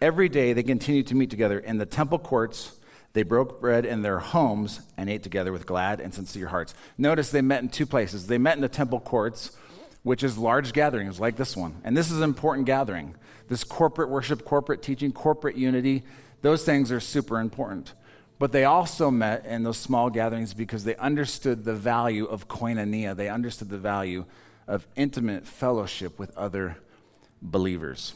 Every 0.00 0.30
day 0.30 0.54
they 0.54 0.62
continued 0.62 1.06
to 1.08 1.14
meet 1.14 1.28
together 1.28 1.58
in 1.58 1.76
the 1.76 1.86
temple 1.86 2.18
courts. 2.18 2.78
They 3.12 3.22
broke 3.22 3.60
bread 3.60 3.84
in 3.84 4.02
their 4.02 4.18
homes 4.18 4.80
and 4.96 5.10
ate 5.10 5.22
together 5.22 5.52
with 5.52 5.66
glad 5.66 6.00
and 6.00 6.14
sincere 6.14 6.48
hearts. 6.48 6.74
Notice 6.96 7.30
they 7.30 7.42
met 7.42 7.62
in 7.62 7.68
two 7.68 7.86
places. 7.86 8.26
They 8.26 8.38
met 8.38 8.56
in 8.56 8.62
the 8.62 8.68
temple 8.68 9.00
courts, 9.00 9.56
which 10.02 10.22
is 10.22 10.38
large 10.38 10.72
gatherings 10.72 11.20
like 11.20 11.36
this 11.36 11.56
one. 11.56 11.80
And 11.84 11.96
this 11.96 12.10
is 12.10 12.18
an 12.18 12.24
important 12.24 12.66
gathering. 12.66 13.14
This 13.48 13.64
corporate 13.64 14.08
worship, 14.08 14.44
corporate 14.44 14.80
teaching, 14.80 15.12
corporate 15.12 15.56
unity, 15.56 16.04
those 16.40 16.64
things 16.64 16.90
are 16.90 17.00
super 17.00 17.38
important. 17.38 17.92
But 18.38 18.52
they 18.52 18.64
also 18.64 19.10
met 19.10 19.44
in 19.44 19.64
those 19.64 19.76
small 19.76 20.08
gatherings 20.08 20.54
because 20.54 20.84
they 20.84 20.96
understood 20.96 21.64
the 21.64 21.74
value 21.74 22.24
of 22.24 22.48
koinonia. 22.48 23.14
They 23.14 23.28
understood 23.28 23.68
the 23.68 23.76
value 23.76 24.24
of 24.66 24.86
intimate 24.96 25.46
fellowship 25.46 26.18
with 26.18 26.34
other 26.38 26.78
believers. 27.42 28.14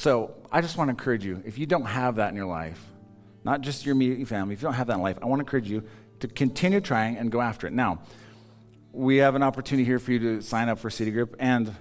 So 0.00 0.32
I 0.50 0.62
just 0.62 0.78
want 0.78 0.88
to 0.88 0.92
encourage 0.92 1.26
you 1.26 1.42
if 1.44 1.58
you 1.58 1.66
don't 1.66 1.84
have 1.84 2.16
that 2.16 2.30
in 2.30 2.34
your 2.34 2.46
life, 2.46 2.82
not 3.44 3.60
just 3.60 3.84
your 3.84 3.94
immediate 3.94 4.26
family, 4.28 4.54
if 4.54 4.62
you 4.62 4.66
don't 4.66 4.72
have 4.72 4.86
that 4.86 4.94
in 4.94 5.02
life, 5.02 5.18
I 5.20 5.26
want 5.26 5.40
to 5.40 5.42
encourage 5.42 5.68
you 5.68 5.82
to 6.20 6.28
continue 6.28 6.80
trying 6.80 7.18
and 7.18 7.30
go 7.30 7.42
after 7.42 7.66
it. 7.66 7.74
Now, 7.74 8.00
we 8.92 9.18
have 9.18 9.34
an 9.34 9.42
opportunity 9.42 9.84
here 9.84 9.98
for 9.98 10.12
you 10.12 10.18
to 10.20 10.40
sign 10.40 10.70
up 10.70 10.78
for 10.78 10.88
City 10.88 11.10
Group, 11.10 11.36
and 11.38 11.76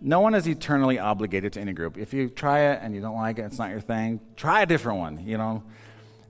no 0.00 0.20
one 0.20 0.36
is 0.36 0.46
eternally 0.46 1.00
obligated 1.00 1.54
to 1.54 1.60
any 1.60 1.72
group. 1.72 1.98
If 1.98 2.14
you 2.14 2.28
try 2.28 2.70
it 2.70 2.78
and 2.82 2.94
you 2.94 3.00
don't 3.00 3.16
like 3.16 3.40
it, 3.40 3.42
it's 3.42 3.58
not 3.58 3.70
your 3.70 3.80
thing, 3.80 4.20
try 4.36 4.62
a 4.62 4.66
different 4.66 5.00
one, 5.00 5.26
you 5.26 5.36
know. 5.36 5.64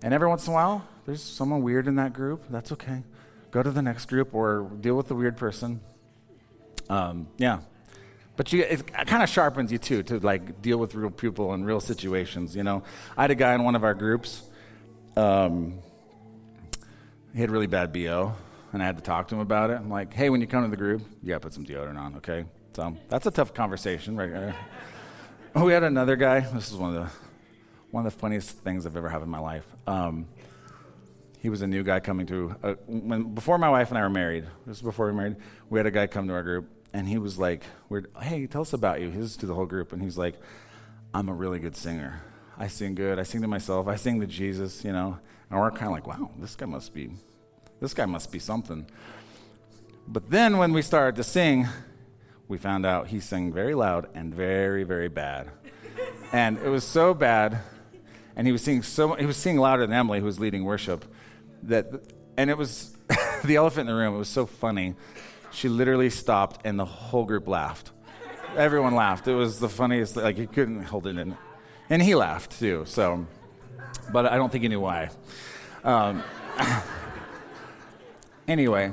And 0.02 0.14
every 0.14 0.28
once 0.28 0.46
in 0.46 0.54
a 0.54 0.54
while, 0.54 0.88
there's 1.04 1.22
someone 1.22 1.60
weird 1.60 1.86
in 1.86 1.96
that 1.96 2.14
group. 2.14 2.44
That's 2.48 2.72
okay. 2.72 3.02
Go 3.50 3.62
to 3.62 3.70
the 3.70 3.82
next 3.82 4.06
group 4.06 4.34
or 4.34 4.70
deal 4.80 4.94
with 4.94 5.08
the 5.08 5.14
weird 5.14 5.36
person. 5.36 5.82
Um, 6.88 7.28
yeah, 7.36 7.58
but 8.36 8.52
you, 8.52 8.62
it 8.62 8.92
kind 9.06 9.22
of 9.22 9.28
sharpens 9.28 9.72
you 9.72 9.78
too 9.78 10.02
to 10.04 10.18
like 10.20 10.62
deal 10.62 10.78
with 10.78 10.94
real 10.94 11.10
people 11.10 11.52
and 11.52 11.66
real 11.66 11.80
situations. 11.80 12.54
You 12.54 12.62
know, 12.62 12.82
I 13.16 13.22
had 13.22 13.30
a 13.30 13.34
guy 13.34 13.54
in 13.54 13.64
one 13.64 13.74
of 13.74 13.84
our 13.84 13.94
groups. 13.94 14.42
Um, 15.16 15.78
he 17.34 17.40
had 17.40 17.50
really 17.50 17.66
bad 17.66 17.92
bo, 17.92 18.34
and 18.72 18.82
I 18.82 18.86
had 18.86 18.96
to 18.96 19.02
talk 19.02 19.28
to 19.28 19.34
him 19.34 19.40
about 19.40 19.70
it. 19.70 19.74
I'm 19.74 19.90
like, 19.90 20.12
hey, 20.12 20.30
when 20.30 20.40
you 20.40 20.46
come 20.46 20.64
to 20.64 20.70
the 20.70 20.76
group, 20.76 21.02
you 21.22 21.28
gotta 21.28 21.40
put 21.40 21.54
some 21.54 21.64
deodorant 21.64 21.98
on, 21.98 22.16
okay? 22.16 22.44
So 22.72 22.96
that's 23.08 23.26
a 23.26 23.30
tough 23.30 23.54
conversation, 23.54 24.16
right? 24.16 24.30
There. 24.30 24.56
we 25.54 25.72
had 25.72 25.84
another 25.84 26.16
guy. 26.16 26.40
This 26.40 26.70
is 26.70 26.76
one 26.76 26.94
of 26.94 27.02
the 27.04 27.10
one 27.90 28.04
of 28.04 28.12
the 28.12 28.18
funniest 28.18 28.50
things 28.58 28.84
I've 28.84 28.96
ever 28.96 29.08
had 29.08 29.22
in 29.22 29.28
my 29.28 29.38
life. 29.38 29.66
Um, 29.86 30.26
he 31.38 31.48
was 31.48 31.62
a 31.62 31.66
new 31.66 31.82
guy 31.82 32.00
coming 32.00 32.26
to, 32.26 32.54
uh, 32.62 32.74
when, 32.86 33.34
before 33.34 33.56
my 33.56 33.70
wife 33.70 33.90
and 33.90 33.98
I 33.98 34.02
were 34.02 34.10
married, 34.10 34.44
this 34.66 34.78
was 34.78 34.82
before 34.82 35.06
we 35.06 35.12
were 35.12 35.16
married, 35.16 35.36
we 35.70 35.78
had 35.78 35.86
a 35.86 35.90
guy 35.90 36.06
come 36.06 36.26
to 36.28 36.34
our 36.34 36.42
group, 36.42 36.68
and 36.96 37.06
he 37.06 37.18
was 37.18 37.38
like, 37.38 37.62
we're, 37.90 38.04
hey, 38.22 38.46
tell 38.46 38.62
us 38.62 38.72
about 38.72 39.02
you. 39.02 39.10
He 39.10 39.18
was 39.18 39.36
to 39.36 39.46
the 39.46 39.52
whole 39.52 39.66
group, 39.66 39.92
and 39.92 40.00
he's 40.00 40.16
like, 40.16 40.34
I'm 41.12 41.28
a 41.28 41.34
really 41.34 41.58
good 41.58 41.76
singer. 41.76 42.22
I 42.56 42.68
sing 42.68 42.94
good. 42.94 43.18
I 43.18 43.22
sing 43.22 43.42
to 43.42 43.48
myself. 43.48 43.86
I 43.86 43.96
sing 43.96 44.18
to 44.20 44.26
Jesus, 44.26 44.82
you 44.82 44.92
know. 44.92 45.18
And 45.50 45.60
we're 45.60 45.70
kind 45.72 45.88
of 45.88 45.92
like, 45.92 46.06
wow, 46.06 46.30
this 46.38 46.56
guy 46.56 46.64
must 46.64 46.94
be, 46.94 47.10
this 47.80 47.92
guy 47.92 48.06
must 48.06 48.32
be 48.32 48.38
something. 48.38 48.86
But 50.08 50.30
then 50.30 50.56
when 50.56 50.72
we 50.72 50.80
started 50.80 51.16
to 51.16 51.24
sing, 51.24 51.68
we 52.48 52.56
found 52.56 52.86
out 52.86 53.08
he 53.08 53.20
sang 53.20 53.52
very 53.52 53.74
loud 53.74 54.08
and 54.14 54.34
very, 54.34 54.82
very 54.82 55.08
bad. 55.08 55.50
and 56.32 56.56
it 56.56 56.70
was 56.70 56.82
so 56.82 57.12
bad, 57.12 57.58
and 58.36 58.46
he 58.46 58.54
was 58.54 58.62
singing 58.62 58.82
so 58.82 59.12
he 59.16 59.26
was 59.26 59.36
singing 59.36 59.60
louder 59.60 59.86
than 59.86 59.94
Emily, 59.94 60.20
who 60.20 60.24
was 60.24 60.40
leading 60.40 60.64
worship, 60.64 61.04
that 61.64 61.88
and 62.38 62.48
it 62.48 62.56
was 62.56 62.96
the 63.44 63.56
elephant 63.56 63.90
in 63.90 63.94
the 63.94 64.00
room. 64.00 64.14
It 64.14 64.18
was 64.18 64.30
so 64.30 64.46
funny. 64.46 64.94
She 65.56 65.70
literally 65.70 66.10
stopped, 66.10 66.60
and 66.66 66.78
the 66.78 66.84
whole 66.84 67.24
group 67.24 67.48
laughed. 67.48 67.90
Everyone 68.58 68.94
laughed. 68.94 69.26
It 69.26 69.32
was 69.32 69.58
the 69.58 69.70
funniest. 69.70 70.14
Like 70.14 70.36
you 70.36 70.46
couldn't 70.46 70.82
hold 70.82 71.06
it 71.06 71.16
in, 71.16 71.34
and 71.88 72.02
he 72.02 72.14
laughed 72.14 72.58
too. 72.58 72.84
So, 72.86 73.26
but 74.12 74.26
I 74.26 74.36
don't 74.36 74.52
think 74.52 74.60
he 74.60 74.68
knew 74.68 74.80
why. 74.80 75.08
Um, 75.82 76.22
anyway, 78.46 78.92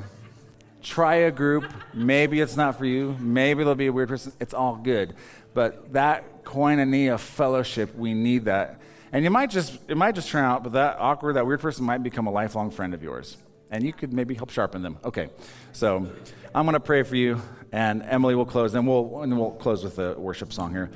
try 0.82 1.16
a 1.16 1.32
group. 1.32 1.66
Maybe 1.94 2.40
it's 2.40 2.56
not 2.56 2.78
for 2.78 2.86
you. 2.86 3.18
Maybe 3.20 3.66
there'll 3.66 3.76
be 3.76 3.88
a 3.88 3.92
weird 3.92 4.08
person. 4.08 4.32
It's 4.40 4.54
all 4.54 4.78
good. 4.78 5.16
But 5.54 5.92
that 5.92 6.46
koinonia 6.46 7.20
fellowship, 7.20 7.94
we 7.94 8.14
need 8.14 8.46
that. 8.46 8.80
And 9.12 9.26
you 9.26 9.30
might 9.30 9.50
just 9.50 9.78
it 9.90 9.98
might 9.98 10.16
just 10.16 10.30
turn 10.30 10.46
out, 10.46 10.64
but 10.64 10.72
that 10.72 10.96
awkward, 10.98 11.36
that 11.36 11.46
weird 11.46 11.60
person 11.60 11.84
might 11.84 12.04
become 12.04 12.26
a 12.26 12.32
lifelong 12.32 12.72
friend 12.72 12.94
of 12.94 13.04
yours. 13.04 13.36
And 13.74 13.84
you 13.84 13.92
could 13.92 14.14
maybe 14.14 14.36
help 14.36 14.52
sharpen 14.52 14.84
them. 14.84 15.00
Okay. 15.04 15.30
So 15.72 16.08
I'm 16.54 16.66
gonna 16.66 16.80
pray 16.80 17.02
for 17.02 17.16
you, 17.16 17.42
and 17.72 18.04
Emily 18.04 18.36
will 18.36 18.46
close, 18.46 18.76
and 18.76 18.88
we'll 18.88 19.24
and 19.24 19.36
we'll 19.38 19.50
close 19.50 19.84
with 19.84 19.98
a 19.98 20.14
worship 20.14 20.54
song 20.54 20.72
here. 20.72 20.92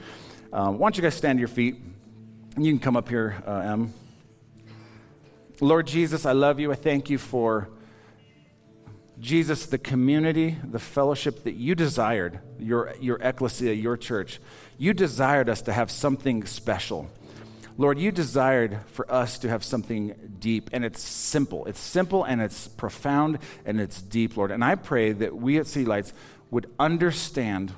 Um, 0.54 0.78
why 0.78 0.86
don't 0.86 0.96
you 0.96 1.02
guys 1.02 1.16
stand 1.16 1.38
to 1.38 1.42
your 1.42 1.48
feet? 1.48 1.76
You 2.56 2.72
can 2.72 2.80
come 2.80 2.96
up 2.96 3.10
here, 3.10 3.44
uh, 3.48 3.72
Em. 3.72 3.94
Lord 5.60 5.88
Jesus, 5.88 6.28
I 6.28 6.34
love 6.34 6.60
you. 6.60 6.72
I 6.72 6.76
thank 6.76 7.10
you 7.10 7.18
for 7.18 7.68
Jesus, 9.20 9.66
the 9.66 9.80
community, 9.80 10.56
the 10.64 10.78
fellowship 10.78 11.46
that 11.46 11.56
you 11.56 11.74
desired, 11.74 12.40
your, 12.60 12.94
your 13.02 13.18
ecclesia, 13.18 13.74
your 13.74 13.98
church, 13.98 14.40
you 14.78 14.94
desired 14.94 15.50
us 15.50 15.64
to 15.64 15.74
have 15.74 15.90
something 15.90 16.46
special. 16.46 17.10
Lord, 17.80 18.00
you 18.00 18.12
desired 18.12 18.80
for 18.94 19.10
us 19.12 19.38
to 19.40 19.50
have 19.50 19.64
something 19.64 20.16
deep, 20.40 20.72
and 20.74 20.84
it's 20.84 21.02
simple. 21.02 21.66
It's 21.66 21.80
simple 21.80 22.24
and 22.24 22.42
it's 22.42 22.68
profound 22.68 23.38
and 23.66 23.80
it's 23.80 24.02
deep, 24.02 24.36
Lord. 24.36 24.50
And 24.50 24.64
I 24.64 24.74
pray 24.74 25.12
that 25.12 25.36
we 25.36 25.60
at 25.60 25.68
City 25.68 25.86
Lights 25.86 26.12
would 26.50 26.68
understand 26.80 27.72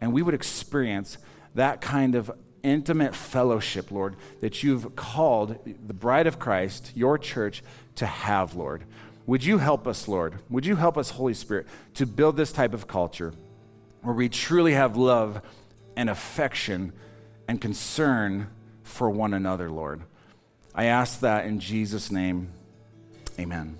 and 0.00 0.12
we 0.12 0.20
would 0.20 0.34
experience 0.34 1.16
that 1.54 1.80
kind 1.80 2.14
of 2.14 2.30
intimate 2.62 3.14
fellowship, 3.14 3.90
Lord, 3.90 4.16
that 4.40 4.62
you've 4.62 4.94
called 4.94 5.58
the 5.86 5.94
bride 5.94 6.26
of 6.26 6.38
Christ, 6.38 6.92
your 6.94 7.16
church, 7.16 7.62
to 7.96 8.04
have, 8.06 8.54
Lord. 8.54 8.84
Would 9.26 9.42
you 9.42 9.56
help 9.56 9.86
us, 9.86 10.06
Lord? 10.06 10.34
Would 10.50 10.66
you 10.66 10.76
help 10.76 10.98
us, 10.98 11.10
Holy 11.10 11.34
Spirit, 11.34 11.66
to 11.94 12.04
build 12.04 12.36
this 12.36 12.52
type 12.52 12.74
of 12.74 12.86
culture 12.86 13.32
where 14.02 14.14
we 14.14 14.28
truly 14.28 14.74
have 14.74 14.96
love 14.96 15.40
and 15.96 16.10
affection 16.10 16.92
and 17.48 17.58
concern 17.60 18.48
for 19.00 19.08
one 19.08 19.32
another, 19.32 19.70
Lord? 19.70 20.02
I 20.74 20.84
ask 20.84 21.20
that 21.20 21.46
in 21.46 21.58
Jesus' 21.58 22.10
name. 22.12 22.50
Amen. 23.38 23.78